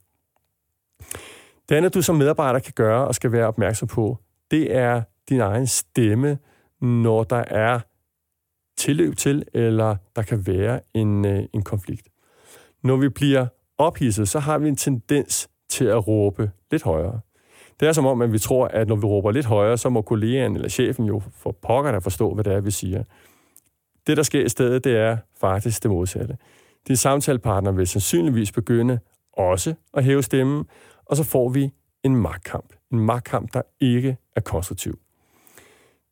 Det 1.69 1.75
andet, 1.75 1.93
du 1.93 2.01
som 2.01 2.15
medarbejder 2.15 2.59
kan 2.59 2.73
gøre 2.75 3.07
og 3.07 3.15
skal 3.15 3.31
være 3.31 3.47
opmærksom 3.47 3.87
på, 3.87 4.17
det 4.51 4.75
er 4.75 5.01
din 5.29 5.39
egen 5.39 5.67
stemme, 5.67 6.37
når 6.81 7.23
der 7.23 7.43
er 7.47 7.79
tilløb 8.77 9.17
til, 9.17 9.45
eller 9.53 9.95
der 10.15 10.21
kan 10.21 10.47
være 10.47 10.79
en, 10.93 11.25
øh, 11.25 11.43
en 11.53 11.63
konflikt. 11.63 12.07
Når 12.83 12.97
vi 12.97 13.09
bliver 13.09 13.47
ophidset, 13.77 14.29
så 14.29 14.39
har 14.39 14.57
vi 14.57 14.67
en 14.67 14.75
tendens 14.75 15.49
til 15.69 15.85
at 15.85 16.07
råbe 16.07 16.51
lidt 16.71 16.83
højere. 16.83 17.19
Det 17.79 17.87
er 17.87 17.93
som 17.93 18.05
om, 18.05 18.21
at 18.21 18.33
vi 18.33 18.39
tror, 18.39 18.67
at 18.67 18.87
når 18.87 18.95
vi 18.95 19.05
råber 19.05 19.31
lidt 19.31 19.45
højere, 19.45 19.77
så 19.77 19.89
må 19.89 20.01
kollegaen 20.01 20.55
eller 20.55 20.69
chefen 20.69 21.05
jo 21.05 21.21
for 21.31 21.51
pokker 21.51 21.91
der 21.91 21.99
forstå, 21.99 22.33
hvad 22.33 22.43
det 22.43 22.53
er, 22.53 22.61
vi 22.61 22.71
siger. 22.71 23.03
Det, 24.09 24.17
der 24.17 24.23
sker 24.23 24.45
i 24.45 24.49
stedet, 24.49 24.83
det 24.83 24.97
er 24.97 25.17
faktisk 25.39 25.83
det 25.83 25.91
modsatte. 25.91 26.37
Din 26.87 26.95
samtalepartner 26.95 27.71
vil 27.71 27.87
sandsynligvis 27.87 28.51
begynde 28.51 28.99
også 29.33 29.73
at 29.93 30.03
hæve 30.03 30.23
stemmen, 30.23 30.65
og 31.05 31.17
så 31.17 31.23
får 31.23 31.49
vi 31.49 31.71
en 32.03 32.15
magtkamp. 32.15 32.73
En 32.91 32.99
magtkamp, 32.99 33.53
der 33.53 33.61
ikke 33.79 34.17
er 34.35 34.41
konstruktiv. 34.41 34.99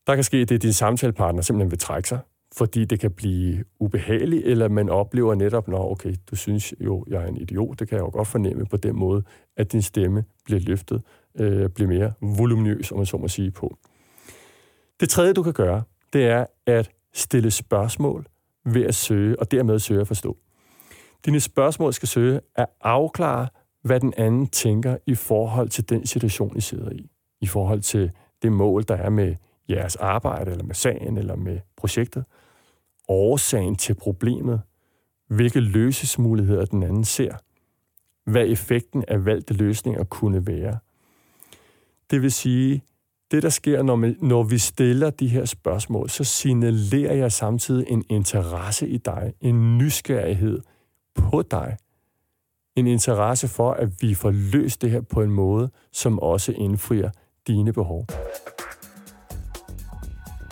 Der 0.07 0.15
kan 0.15 0.23
ske 0.23 0.45
det, 0.45 0.55
at 0.55 0.61
din 0.61 0.73
samtalepartner 0.73 1.41
simpelthen 1.41 1.71
vil 1.71 1.79
trække 1.79 2.09
sig, 2.09 2.19
fordi 2.57 2.85
det 2.85 2.99
kan 2.99 3.11
blive 3.11 3.63
ubehageligt, 3.79 4.45
eller 4.45 4.67
man 4.69 4.89
oplever 4.89 5.35
netop, 5.35 5.67
når 5.67 5.91
okay, 5.91 6.15
du 6.31 6.35
synes 6.35 6.73
jo, 6.79 7.05
jeg 7.07 7.23
er 7.23 7.27
en 7.27 7.37
idiot, 7.37 7.79
det 7.79 7.89
kan 7.89 7.95
jeg 7.95 8.03
jo 8.03 8.09
godt 8.13 8.27
fornemme 8.27 8.65
på 8.65 8.77
den 8.77 8.95
måde, 8.95 9.23
at 9.57 9.71
din 9.71 9.81
stemme 9.81 10.23
bliver 10.45 10.59
løftet, 10.59 11.01
øh, 11.39 11.69
bliver 11.69 11.87
mere 11.87 12.13
voluminøs, 12.21 12.91
om 12.91 12.97
man 12.97 13.05
så 13.05 13.17
må 13.17 13.27
sige 13.27 13.51
på. 13.51 13.77
Det 14.99 15.09
tredje, 15.09 15.33
du 15.33 15.43
kan 15.43 15.53
gøre, 15.53 15.83
det 16.13 16.27
er 16.27 16.45
at 16.65 16.91
stille 17.13 17.51
spørgsmål 17.51 18.27
ved 18.65 18.85
at 18.85 18.95
søge, 18.95 19.39
og 19.39 19.51
dermed 19.51 19.79
søge 19.79 20.01
at 20.01 20.07
forstå. 20.07 20.37
Dine 21.25 21.39
spørgsmål 21.39 21.93
skal 21.93 22.07
søge 22.07 22.41
at 22.55 22.65
afklare, 22.81 23.47
hvad 23.81 23.99
den 23.99 24.13
anden 24.17 24.47
tænker 24.47 24.97
i 25.05 25.15
forhold 25.15 25.69
til 25.69 25.89
den 25.89 26.05
situation, 26.05 26.57
I 26.57 26.61
sidder 26.61 26.91
i. 26.91 27.09
I 27.41 27.47
forhold 27.47 27.81
til 27.81 28.11
det 28.41 28.51
mål, 28.51 28.83
der 28.87 28.95
er 28.95 29.09
med 29.09 29.35
jeres 29.69 29.95
arbejde, 29.95 30.51
eller 30.51 30.63
med 30.63 30.75
sagen, 30.75 31.17
eller 31.17 31.35
med 31.35 31.59
projektet. 31.77 32.25
Årsagen 33.07 33.75
til 33.75 33.93
problemet. 33.93 34.61
Hvilke 35.27 35.59
løsesmuligheder 35.59 36.65
den 36.65 36.83
anden 36.83 37.03
ser. 37.03 37.35
Hvad 38.25 38.47
effekten 38.47 39.03
af 39.07 39.25
valgte 39.25 39.53
løsninger 39.53 40.03
kunne 40.03 40.47
være. 40.47 40.77
Det 42.11 42.21
vil 42.21 42.31
sige, 42.31 42.83
det, 43.31 43.43
der 43.43 43.49
sker, 43.49 43.83
når, 43.83 43.95
man, 43.95 44.17
når 44.21 44.43
vi 44.43 44.57
stiller 44.57 45.09
de 45.09 45.27
her 45.27 45.45
spørgsmål, 45.45 46.09
så 46.09 46.23
signalerer 46.23 47.13
jeg 47.13 47.31
samtidig 47.31 47.85
en 47.87 48.03
interesse 48.09 48.87
i 48.87 48.97
dig, 48.97 49.33
en 49.41 49.77
nysgerrighed 49.77 50.59
på 51.15 51.41
dig, 51.51 51.77
en 52.75 52.87
interesse 52.87 53.47
for, 53.47 53.71
at 53.71 53.89
vi 54.01 54.13
får 54.13 54.31
løst 54.31 54.81
det 54.81 54.91
her 54.91 55.01
på 55.01 55.21
en 55.21 55.31
måde, 55.31 55.69
som 55.91 56.19
også 56.19 56.51
indfrier 56.51 57.09
dine 57.47 57.73
behov. 57.73 58.05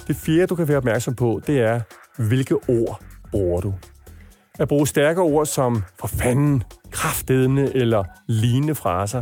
Det 0.07 0.15
fjerde, 0.15 0.47
du 0.47 0.55
kan 0.55 0.67
være 0.67 0.77
opmærksom 0.77 1.15
på, 1.15 1.41
det 1.47 1.59
er, 1.59 1.81
hvilke 2.17 2.55
ord 2.55 3.03
bruger 3.31 3.61
du. 3.61 3.73
At 4.59 4.67
bruge 4.67 4.88
stærke 4.88 5.21
ord 5.21 5.45
som 5.45 5.83
for 5.99 6.07
fanden, 6.07 6.63
kraftedende 6.91 7.75
eller 7.75 8.03
lignende 8.27 8.75
fraser, 8.75 9.21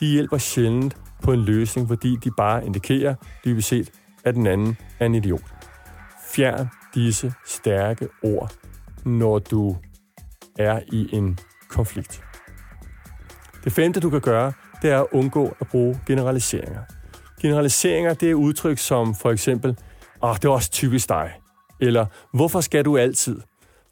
de 0.00 0.06
hjælper 0.06 0.38
sjældent 0.38 0.96
på 1.22 1.32
en 1.32 1.40
løsning, 1.40 1.88
fordi 1.88 2.16
de 2.24 2.30
bare 2.36 2.66
indikerer, 2.66 3.14
dybest 3.44 3.68
set, 3.68 3.90
at 4.24 4.34
den 4.34 4.46
anden 4.46 4.76
er 5.00 5.06
en 5.06 5.14
idiot. 5.14 5.44
Fjern 6.34 6.68
disse 6.94 7.32
stærke 7.46 8.08
ord, 8.22 8.52
når 9.04 9.38
du 9.38 9.76
er 10.58 10.80
i 10.92 11.08
en 11.12 11.38
konflikt. 11.68 12.22
Det 13.64 13.72
femte, 13.72 14.00
du 14.00 14.10
kan 14.10 14.20
gøre, 14.20 14.52
det 14.82 14.90
er 14.90 15.00
at 15.00 15.06
undgå 15.12 15.56
at 15.60 15.66
bruge 15.68 16.00
generaliseringer. 16.06 16.80
Generaliseringer, 17.42 18.14
det 18.14 18.30
er 18.30 18.34
udtryk 18.34 18.78
som 18.78 19.14
for 19.14 19.30
eksempel, 19.30 19.78
åh, 20.22 20.34
det 20.34 20.44
er 20.44 20.48
også 20.48 20.70
typisk 20.70 21.08
dig. 21.08 21.32
Eller, 21.80 22.06
hvorfor 22.34 22.60
skal 22.60 22.84
du 22.84 22.96
altid? 22.96 23.40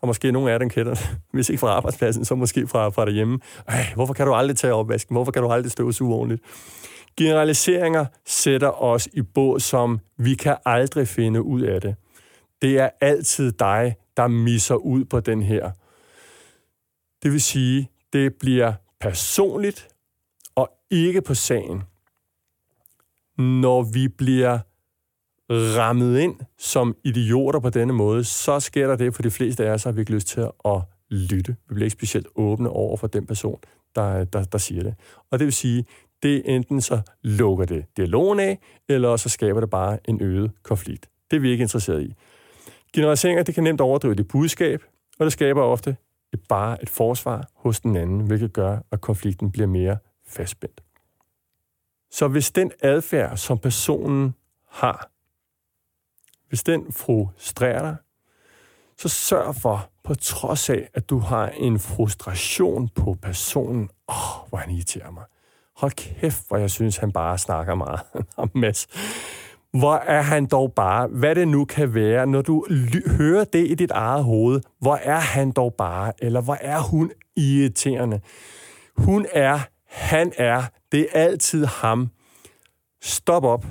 Og 0.03 0.09
måske 0.09 0.33
nogle 0.33 0.53
af 0.53 0.59
dem 0.59 0.71
kender 0.71 0.95
Hvis 1.33 1.49
ikke 1.49 1.61
fra 1.61 1.69
arbejdspladsen, 1.69 2.25
så 2.25 2.35
måske 2.35 2.67
fra, 2.67 2.89
fra 2.89 3.05
derhjemme. 3.05 3.39
Ej, 3.69 3.87
hvorfor 3.95 4.15
kan 4.15 4.27
du 4.27 4.35
aldrig 4.35 4.57
tage 4.57 4.75
opvasken? 4.75 5.15
Hvorfor 5.15 5.33
kan 5.33 5.43
du 5.43 5.49
aldrig 5.49 5.73
støvsuge 5.73 6.15
ordentligt? 6.15 6.43
Generaliseringer 7.17 8.07
sætter 8.27 8.83
os 8.83 9.09
i 9.13 9.23
båd, 9.23 9.61
som 9.61 9.99
vi 10.17 10.35
kan 10.35 10.57
aldrig 10.65 11.09
finde 11.09 11.43
ud 11.43 11.61
af 11.61 11.81
det. 11.81 11.97
Det 12.63 12.79
er 12.79 12.91
altid 13.01 13.53
dig, 13.53 13.97
der 14.17 14.27
misser 14.27 14.75
ud 14.75 15.05
på 15.05 15.21
den 15.21 15.43
her. 15.43 15.71
Det 17.23 17.33
vil 17.33 17.41
sige, 17.41 17.91
det 18.13 18.35
bliver 18.35 18.73
personligt 19.01 19.89
og 20.55 20.71
ikke 20.91 21.23
på 21.23 21.35
sagen. 21.35 21.83
Når 23.39 23.83
vi 23.83 24.09
bliver 24.09 24.59
rammet 25.51 26.19
ind 26.19 26.41
som 26.59 26.97
idioter 27.05 27.61
på 27.61 27.71
denne 27.71 27.93
måde, 27.93 28.25
så 28.25 28.61
sker 28.61 28.87
der 28.87 28.97
det 28.97 29.15
for 29.15 29.23
de 29.23 29.31
fleste 29.31 29.67
af 29.67 29.71
os, 29.71 29.85
har 29.85 29.93
vi 29.93 30.01
ikke 30.01 30.13
lyst 30.13 30.27
til 30.27 30.41
at 30.65 30.83
lytte. 31.11 31.57
Vi 31.69 31.75
bliver 31.75 31.85
ikke 31.85 31.93
specielt 31.93 32.27
åbne 32.35 32.69
over 32.69 32.97
for 32.97 33.07
den 33.07 33.27
person, 33.27 33.61
der, 33.95 34.25
der, 34.25 34.45
der 34.45 34.59
siger 34.59 34.83
det. 34.83 34.95
Og 35.31 35.39
det 35.39 35.45
vil 35.45 35.53
sige, 35.53 35.85
det 36.23 36.43
enten 36.45 36.81
så 36.81 37.01
lukker 37.23 37.65
det 37.65 37.85
dialogen 37.97 38.41
af, 38.41 38.59
eller 38.89 39.17
så 39.17 39.29
skaber 39.29 39.61
det 39.61 39.71
bare 39.71 39.99
en 40.05 40.23
øget 40.23 40.51
konflikt. 40.63 41.11
Det 41.31 41.37
er 41.37 41.41
vi 41.41 41.51
ikke 41.51 41.63
interesseret 41.63 42.03
i. 42.03 42.15
Generaliseringer 42.93 43.43
det 43.43 43.55
kan 43.55 43.65
nemt 43.65 43.81
overdrive 43.81 44.15
det 44.15 44.29
budskab, 44.29 44.83
og 45.19 45.25
det 45.25 45.33
skaber 45.33 45.63
ofte 45.63 45.97
et, 46.33 46.41
bare 46.49 46.83
et 46.83 46.91
forsvar 46.91 47.49
hos 47.55 47.81
den 47.81 47.97
anden, 47.97 48.21
hvilket 48.21 48.53
gør, 48.53 48.79
at 48.93 49.01
konflikten 49.01 49.53
bliver 49.53 49.67
mere 49.67 49.99
fastspændt. 50.27 50.83
Så 52.11 52.29
hvis 52.29 52.51
den 52.51 52.73
adfærd, 52.83 53.37
som 53.37 53.59
personen 53.59 54.35
har, 54.69 55.11
hvis 56.49 56.63
den 56.63 56.93
frustrerer 56.93 57.83
dig, 57.83 57.97
så 58.97 59.09
sørg 59.09 59.55
for, 59.55 59.91
på 60.05 60.15
trods 60.15 60.71
af, 60.71 60.89
at 60.95 61.11
du 61.11 61.19
har 61.19 61.49
en 61.49 61.79
frustration 61.79 62.89
på 62.89 63.17
personen, 63.23 63.91
åh, 64.09 64.43
oh, 64.43 64.49
hvor 64.49 64.59
han 64.59 64.71
irriterer 64.71 65.11
mig. 65.11 65.25
Hold 65.81 65.93
kæft, 65.93 66.49
hvor 66.49 66.57
jeg 66.57 66.71
synes, 66.71 66.97
han 66.97 67.13
bare 67.13 67.39
snakker 67.39 67.75
meget 67.75 68.01
om 68.37 68.51
Mads. 68.55 68.87
Hvor 69.73 69.95
er 69.95 70.23
han 70.23 70.47
dog 70.47 70.73
bare, 70.73 71.07
hvad 71.07 71.35
det 71.35 71.49
nu 71.49 71.65
kan 71.65 71.95
være, 71.95 72.27
når 72.27 72.43
du 72.43 72.67
hører 73.19 73.45
det 73.45 73.71
i 73.71 73.75
dit 73.75 73.91
eget 73.91 74.25
hoved, 74.25 74.61
hvor 74.81 74.95
er 74.95 75.19
han 75.19 75.51
dog 75.51 75.75
bare, 75.75 76.13
eller 76.19 76.41
hvor 76.41 76.59
er 76.61 76.81
hun 76.81 77.11
irriterende. 77.37 78.21
Hun 78.97 79.27
er, 79.33 79.61
han 79.87 80.33
er, 80.37 80.63
det 80.93 81.01
er 81.01 81.21
altid 81.21 81.65
ham. 81.65 82.11
Stop 83.03 83.45
op. 83.45 83.65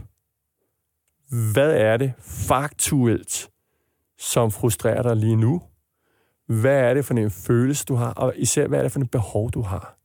Hvad 1.54 1.72
er 1.72 1.98
det 1.98 2.14
faktuelt, 2.22 3.50
som 4.20 4.52
frustrerer 4.52 5.02
dig 5.02 5.16
lige 5.16 5.36
nu? 5.36 5.62
Hvad 6.48 6.80
er 6.80 6.94
det 6.94 7.06
for 7.06 7.14
en 7.14 7.32
følelse, 7.32 7.86
du 7.86 7.96
har? 7.96 8.14
Og 8.14 8.34
især, 8.36 8.68
hvad 8.68 8.80
er 8.80 8.84
det 8.84 8.92
for 8.92 9.00
en 9.00 9.08
behov, 9.08 9.52
du 9.52 9.62
har? 9.62 9.99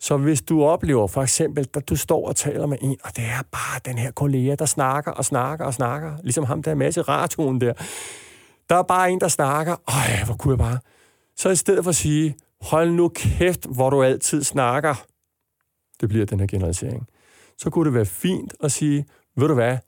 Så 0.00 0.16
hvis 0.16 0.42
du 0.42 0.64
oplever 0.64 1.06
for 1.06 1.22
eksempel, 1.22 1.68
at 1.74 1.88
du 1.88 1.96
står 1.96 2.28
og 2.28 2.36
taler 2.36 2.66
med 2.66 2.78
en, 2.80 2.96
og 3.04 3.16
det 3.16 3.24
er 3.24 3.42
bare 3.52 3.80
den 3.84 3.98
her 3.98 4.10
kollega, 4.10 4.54
der 4.54 4.64
snakker 4.64 5.10
og 5.10 5.24
snakker 5.24 5.64
og 5.64 5.74
snakker, 5.74 6.16
ligesom 6.22 6.44
ham 6.44 6.62
der 6.62 6.74
masse 6.74 7.02
radioen 7.02 7.60
der. 7.60 7.72
Der 8.68 8.76
er 8.76 8.82
bare 8.82 9.10
en, 9.10 9.20
der 9.20 9.28
snakker, 9.28 9.72
øj, 9.72 10.24
hvor 10.24 10.34
kunne 10.34 10.52
jeg 10.52 10.58
bare. 10.58 10.78
Så 11.36 11.50
i 11.50 11.56
stedet 11.56 11.84
for 11.84 11.88
at 11.88 11.96
sige, 11.96 12.36
hold 12.60 12.90
nu 12.90 13.08
kæft, 13.08 13.66
hvor 13.66 13.90
du 13.90 14.02
altid 14.02 14.42
snakker, 14.42 15.04
det 16.00 16.08
bliver 16.08 16.26
den 16.26 16.40
her 16.40 16.46
generalisering, 16.46 17.06
så 17.58 17.70
kunne 17.70 17.84
det 17.84 17.94
være 17.94 18.06
fint 18.06 18.54
at 18.60 18.72
sige, 18.72 19.06
ved 19.36 19.48
du 19.48 19.54
hvad, 19.54 19.78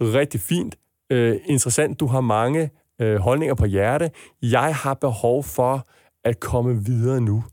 rigtig 0.00 0.40
fint, 0.40 0.76
øh, 1.10 1.36
interessant, 1.46 2.00
du 2.00 2.06
har 2.06 2.20
mange 2.20 2.70
øh, 3.00 3.16
holdninger 3.16 3.54
på 3.54 3.64
hjerte, 3.64 4.10
jeg 4.42 4.76
har 4.76 4.94
behov 4.94 5.44
for 5.44 5.86
at 6.24 6.40
komme 6.40 6.84
videre 6.84 7.20
nu. 7.20 7.44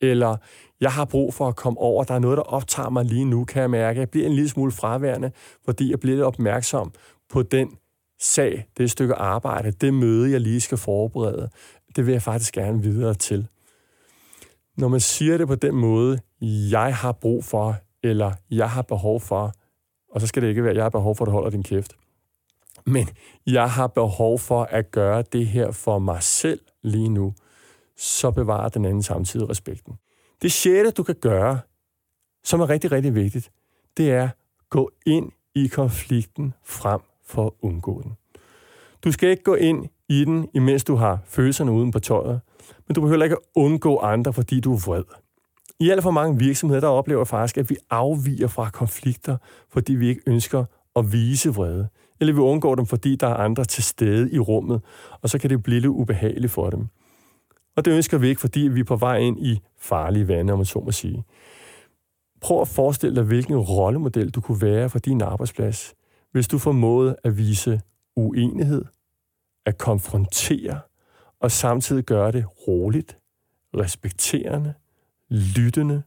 Eller 0.00 0.36
jeg 0.82 0.92
har 0.92 1.04
brug 1.04 1.34
for 1.34 1.48
at 1.48 1.56
komme 1.56 1.80
over, 1.80 2.04
der 2.04 2.14
er 2.14 2.18
noget, 2.18 2.36
der 2.36 2.42
optager 2.42 2.90
mig 2.90 3.04
lige 3.04 3.24
nu, 3.24 3.44
kan 3.44 3.62
jeg 3.62 3.70
mærke. 3.70 4.00
Jeg 4.00 4.10
bliver 4.10 4.26
en 4.26 4.32
lille 4.32 4.48
smule 4.48 4.72
fraværende, 4.72 5.32
fordi 5.64 5.90
jeg 5.90 6.00
bliver 6.00 6.16
lidt 6.16 6.26
opmærksom 6.26 6.92
på 7.30 7.42
den 7.42 7.76
sag, 8.20 8.66
det 8.76 8.90
stykke 8.90 9.14
arbejde, 9.14 9.70
det 9.70 9.94
møde, 9.94 10.30
jeg 10.30 10.40
lige 10.40 10.60
skal 10.60 10.78
forberede. 10.78 11.50
Det 11.96 12.06
vil 12.06 12.12
jeg 12.12 12.22
faktisk 12.22 12.54
gerne 12.54 12.82
videre 12.82 13.14
til. 13.14 13.46
Når 14.76 14.88
man 14.88 15.00
siger 15.00 15.38
det 15.38 15.48
på 15.48 15.54
den 15.54 15.74
måde, 15.74 16.20
jeg 16.70 16.96
har 16.96 17.12
brug 17.12 17.44
for, 17.44 17.76
eller 18.02 18.32
jeg 18.50 18.70
har 18.70 18.82
behov 18.82 19.20
for, 19.20 19.52
og 20.10 20.20
så 20.20 20.26
skal 20.26 20.42
det 20.42 20.48
ikke 20.48 20.64
være, 20.64 20.74
jeg 20.74 20.84
har 20.84 20.90
behov 20.90 21.16
for, 21.16 21.24
at 21.24 21.26
du 21.26 21.32
holder 21.32 21.50
din 21.50 21.62
kæft. 21.62 21.96
Men 22.86 23.08
jeg 23.46 23.70
har 23.70 23.86
behov 23.86 24.38
for 24.38 24.62
at 24.64 24.90
gøre 24.90 25.24
det 25.32 25.46
her 25.46 25.70
for 25.70 25.98
mig 25.98 26.22
selv 26.22 26.60
lige 26.82 27.08
nu, 27.08 27.34
så 27.96 28.30
bevarer 28.30 28.68
den 28.68 28.84
anden 28.84 29.02
samtidig 29.02 29.48
respekten. 29.48 29.94
Det 30.42 30.52
sjette, 30.52 30.90
du 30.90 31.02
kan 31.02 31.14
gøre, 31.14 31.58
som 32.44 32.60
er 32.60 32.68
rigtig, 32.68 32.92
rigtig 32.92 33.14
vigtigt, 33.14 33.50
det 33.96 34.10
er 34.10 34.28
gå 34.70 34.90
ind 35.06 35.32
i 35.54 35.66
konflikten 35.66 36.54
frem 36.64 37.00
for 37.26 37.46
at 37.46 37.52
undgå 37.62 38.02
den. 38.02 38.12
Du 39.04 39.12
skal 39.12 39.28
ikke 39.28 39.42
gå 39.42 39.54
ind 39.54 39.88
i 40.08 40.24
den, 40.24 40.48
imens 40.54 40.84
du 40.84 40.94
har 40.94 41.18
følelserne 41.26 41.72
uden 41.72 41.90
på 41.90 42.00
tøjet, 42.00 42.40
men 42.88 42.94
du 42.94 43.00
behøver 43.00 43.24
ikke 43.24 43.36
at 43.36 43.42
undgå 43.54 43.98
andre, 43.98 44.32
fordi 44.32 44.60
du 44.60 44.74
er 44.74 44.78
vred. 44.86 45.04
I 45.80 45.90
alt 45.90 46.02
for 46.02 46.10
mange 46.10 46.38
virksomheder, 46.38 46.80
der 46.80 46.88
oplever 46.88 47.24
faktisk, 47.24 47.58
at 47.58 47.70
vi 47.70 47.76
afviger 47.90 48.48
fra 48.48 48.70
konflikter, 48.70 49.36
fordi 49.70 49.94
vi 49.94 50.08
ikke 50.08 50.22
ønsker 50.26 50.64
at 50.96 51.12
vise 51.12 51.48
vrede. 51.48 51.88
Eller 52.20 52.34
vi 52.34 52.40
undgår 52.40 52.74
dem, 52.74 52.86
fordi 52.86 53.16
der 53.16 53.26
er 53.26 53.34
andre 53.34 53.64
til 53.64 53.84
stede 53.84 54.32
i 54.32 54.38
rummet, 54.38 54.80
og 55.20 55.30
så 55.30 55.38
kan 55.38 55.50
det 55.50 55.62
blive 55.62 55.80
lidt 55.80 55.90
ubehageligt 55.90 56.52
for 56.52 56.70
dem. 56.70 56.88
Og 57.76 57.84
det 57.84 57.92
ønsker 57.92 58.18
vi 58.18 58.28
ikke, 58.28 58.40
fordi 58.40 58.60
vi 58.60 58.80
er 58.80 58.84
på 58.84 58.96
vej 58.96 59.18
ind 59.18 59.46
i 59.46 59.60
farlige 59.78 60.28
vande, 60.28 60.52
om 60.52 60.58
man 60.58 60.66
så 60.66 60.80
må 60.80 60.92
sige. 60.92 61.24
Prøv 62.40 62.60
at 62.60 62.68
forestille 62.68 63.16
dig, 63.16 63.24
hvilken 63.24 63.56
rollemodel 63.56 64.30
du 64.30 64.40
kunne 64.40 64.62
være 64.62 64.90
for 64.90 64.98
din 64.98 65.22
arbejdsplads, 65.22 65.94
hvis 66.32 66.48
du 66.48 66.58
formåede 66.58 67.16
at 67.24 67.38
vise 67.38 67.80
uenighed, 68.16 68.84
at 69.66 69.78
konfrontere 69.78 70.80
og 71.40 71.50
samtidig 71.50 72.04
gøre 72.04 72.32
det 72.32 72.44
roligt, 72.68 73.18
respekterende, 73.76 74.74
lyttende 75.28 76.02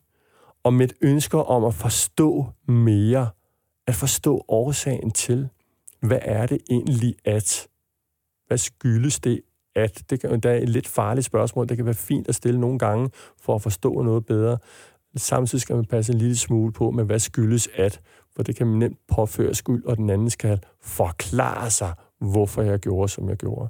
og 0.64 0.74
med 0.74 0.86
et 0.86 0.94
ønske 1.02 1.38
om 1.38 1.64
at 1.64 1.74
forstå 1.74 2.46
mere, 2.68 3.30
at 3.88 3.96
forstå 3.96 4.46
årsagen 4.48 5.12
til, 5.12 5.50
hvad 6.00 6.20
er 6.22 6.46
det 6.46 6.62
egentlig 6.70 7.16
at? 7.26 7.68
Hvad 8.48 8.58
skyldes 8.58 9.20
det 9.20 9.42
at? 9.76 10.04
Det 10.10 10.20
kan, 10.20 10.40
der 10.40 10.50
er 10.50 10.58
et 10.58 10.70
lidt 10.70 10.88
farligt 10.88 11.26
spørgsmål. 11.26 11.70
Det 11.70 11.78
kan 11.78 11.86
være 11.86 11.96
fint 11.96 12.28
at 12.28 12.36
stille 12.36 12.60
nogle 12.60 12.80
gange 12.80 13.10
for 13.42 13.56
at 13.56 13.62
forstå 13.62 14.02
noget 14.02 14.26
bedre. 14.26 14.58
Samtidig 15.18 15.62
skal 15.62 15.76
man 15.76 15.86
passe 15.86 16.14
en 16.14 16.20
lille 16.20 16.36
smule 16.36 16.74
på 16.74 16.92
med, 16.92 17.04
hvad 17.04 17.20
skyldes 17.20 17.70
at? 17.76 18.02
For 18.36 18.44
det 18.44 18.56
kan 18.56 18.68
man 18.68 18.80
nemt 18.80 18.98
påføre 19.08 19.56
skyld, 19.56 19.86
og 19.86 19.98
den 19.98 20.10
anden 20.10 20.30
skal 20.30 20.60
forklare 20.82 21.70
sig, 21.70 21.94
hvorfor 22.20 22.62
jeg 22.62 22.80
gjorde, 22.80 23.10
som 23.10 23.30
jeg 23.30 23.38
gjorde. 23.38 23.70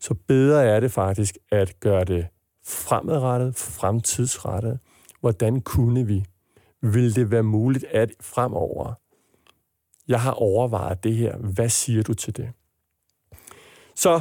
Så 0.00 0.14
bedre 0.28 0.64
er 0.64 0.80
det 0.80 0.92
faktisk 0.92 1.38
at 1.52 1.80
gøre 1.80 2.04
det 2.04 2.26
fremadrettet, 2.66 3.56
fremtidsrettet. 3.56 4.78
Hvordan 5.20 5.60
kunne 5.60 6.06
vi? 6.06 6.24
Vil 6.82 7.16
det 7.16 7.30
være 7.30 7.42
muligt 7.42 7.84
at 7.84 8.10
fremover? 8.20 8.94
Jeg 10.08 10.20
har 10.20 10.32
overvejet 10.32 11.04
det 11.04 11.14
her. 11.16 11.36
Hvad 11.36 11.68
siger 11.68 12.02
du 12.02 12.14
til 12.14 12.36
det? 12.36 12.50
Så 13.94 14.20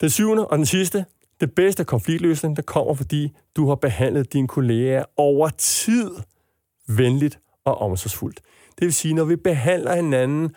den 0.00 0.10
syvende 0.10 0.46
og 0.46 0.58
den 0.58 0.66
sidste, 0.66 1.04
det 1.40 1.54
bedste 1.54 1.84
konfliktløsning, 1.84 2.56
der 2.56 2.62
kommer, 2.62 2.94
fordi 2.94 3.32
du 3.56 3.68
har 3.68 3.74
behandlet 3.74 4.32
dine 4.32 4.48
kolleger 4.48 5.04
over 5.16 5.48
tid 5.48 6.10
venligt 6.88 7.38
og 7.64 7.78
omsorgsfuldt. 7.78 8.40
Det 8.78 8.84
vil 8.84 8.94
sige, 8.94 9.14
når 9.14 9.24
vi 9.24 9.36
behandler 9.36 9.94
hinanden 9.94 10.54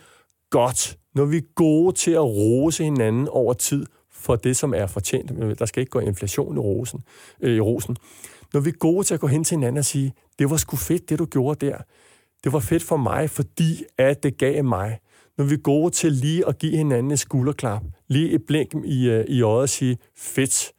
godt, 0.50 0.98
når 1.16 1.26
vi 1.26 1.38
er 1.38 1.54
gode 1.56 1.96
til 1.96 2.12
at 2.12 2.24
rose 2.24 2.84
hinanden 2.84 3.28
over 3.30 3.54
tid 3.54 3.86
for 4.12 4.36
det, 4.36 4.58
som 4.58 4.74
er 4.74 4.88
fortjent. 4.88 5.60
Der 5.60 5.66
skal 5.66 5.82
ikke 5.82 5.90
gå 5.90 6.00
inflation 6.00 6.56
i, 6.56 6.60
rosen, 6.60 7.04
øh, 7.42 7.56
i 7.56 7.60
rosen. 7.60 7.98
Når 8.54 8.60
vi 8.60 8.70
er 8.70 8.78
gode 8.80 9.04
til 9.04 9.14
at 9.14 9.20
gå 9.20 9.28
hen 9.28 9.44
til 9.44 9.56
hinanden 9.56 9.78
og 9.78 9.86
sige, 9.86 10.14
det 10.40 10.50
var 10.50 10.58
sgu 10.58 10.76
fedt, 10.76 11.10
det 11.10 11.20
du 11.20 11.26
gjorde 11.26 11.66
der. 11.66 11.78
Det 12.44 12.54
var 12.54 12.60
fedt 12.60 12.84
for 12.84 12.98
mig, 12.98 13.30
fordi 13.30 13.84
at 13.98 14.24
det 14.24 14.38
gav 14.38 14.64
mig 14.64 15.00
når 15.38 15.46
vi 15.46 15.54
er 15.54 15.62
gode 15.62 15.91
til 15.91 16.12
lige 16.12 16.48
at 16.48 16.58
give 16.58 16.78
hinanden 16.78 17.12
et 17.12 17.19
skulderklap, 17.19 17.82
lige 18.08 18.32
et 18.32 18.41
blink 18.48 18.74
i, 18.86 19.10
øh, 19.10 19.26
i 19.28 19.41
øjet 19.41 19.62
og 19.62 19.69
sige, 19.69 19.98
fedt. 20.17 20.72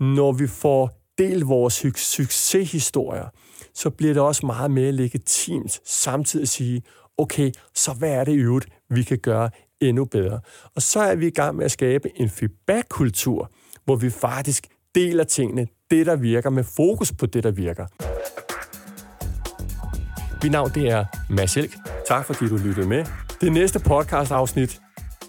Når 0.00 0.32
vi 0.32 0.46
får 0.46 0.90
delt 1.18 1.48
vores 1.48 1.74
succeshistorier, 1.96 3.28
så 3.74 3.90
bliver 3.90 4.12
det 4.12 4.22
også 4.22 4.46
meget 4.46 4.70
mere 4.70 4.92
legitimt 4.92 5.80
samtidig 5.84 6.42
at 6.42 6.48
sige, 6.48 6.82
okay, 7.18 7.52
så 7.74 7.92
hvad 7.92 8.10
er 8.10 8.24
det 8.24 8.32
i 8.32 8.36
øvrigt, 8.36 8.66
vi 8.90 9.02
kan 9.02 9.18
gøre 9.18 9.50
endnu 9.80 10.04
bedre? 10.04 10.40
Og 10.74 10.82
så 10.82 11.00
er 11.00 11.14
vi 11.14 11.26
i 11.26 11.30
gang 11.30 11.56
med 11.56 11.64
at 11.64 11.70
skabe 11.70 12.20
en 12.20 12.30
feedback-kultur, 12.30 13.50
hvor 13.84 13.96
vi 13.96 14.10
faktisk 14.10 14.66
deler 14.94 15.24
tingene, 15.24 15.66
det 15.90 16.06
der 16.06 16.16
virker, 16.16 16.50
med 16.50 16.64
fokus 16.64 17.12
på 17.12 17.26
det, 17.26 17.44
der 17.44 17.50
virker. 17.50 17.86
Mit 20.42 20.52
navn 20.52 20.70
det 20.74 20.88
er 20.88 21.04
Mads 21.30 21.56
Elk. 21.56 21.76
Tak 22.08 22.26
fordi 22.26 22.48
du 22.48 22.56
lyttede 22.56 22.88
med. 22.88 23.25
Det 23.40 23.52
næste 23.52 23.78
podcast-afsnit, 23.78 24.80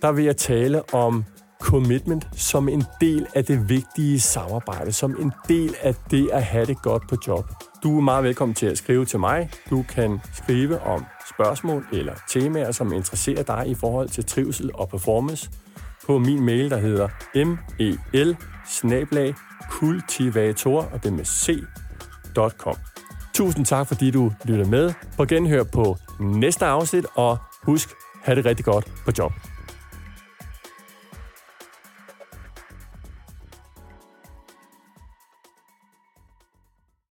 der 0.02 0.12
vil 0.12 0.26
jeg 0.26 0.38
tale 0.38 0.94
om 0.94 1.26
commitment 1.62 2.28
som 2.34 2.70
en 2.70 2.84
del 3.02 3.28
af 3.36 3.46
det 3.46 3.70
vigtige 3.70 4.20
samarbejde, 4.20 4.92
som 4.92 5.16
en 5.20 5.32
del 5.48 5.76
af 5.82 5.96
det 6.12 6.30
at 6.34 6.44
have 6.44 6.66
det 6.66 6.82
godt 6.82 7.04
på 7.10 7.16
job. 7.28 7.46
Du 7.84 7.98
er 7.98 8.02
meget 8.02 8.24
velkommen 8.24 8.56
til 8.56 8.66
at 8.66 8.78
skrive 8.78 9.06
til 9.06 9.20
mig. 9.20 9.50
Du 9.70 9.86
kan 9.90 10.20
skrive 10.34 10.80
om 10.80 11.06
spørgsmål 11.36 11.86
eller 11.94 12.14
temaer, 12.30 12.72
som 12.72 12.94
interesserer 12.94 13.44
dig 13.44 13.68
i 13.68 13.76
forhold 13.76 14.10
til 14.10 14.26
trivsel 14.26 14.72
og 14.74 14.90
performance 14.90 15.50
på 16.06 16.18
min 16.18 16.46
mail, 16.46 16.70
der 16.70 16.78
hedder 16.78 17.08
mel 18.86 19.36
kultivator, 19.70 20.82
og 20.82 21.04
det 21.04 21.14
med 21.14 21.26
c.com. 21.26 22.76
Tusind 23.34 23.66
tak, 23.66 23.88
fordi 23.88 24.12
du 24.12 24.32
lyttede 24.46 24.70
med. 24.70 24.94
På 25.18 25.26
genhør 25.26 25.64
på 25.64 25.98
næste 26.20 26.66
afsnit, 26.66 27.06
og 27.16 27.38
husk, 27.64 27.96
have 28.24 28.36
det 28.36 28.46
rigtig 28.46 28.66
godt 28.66 28.92
på 29.06 29.12
job. 29.18 29.32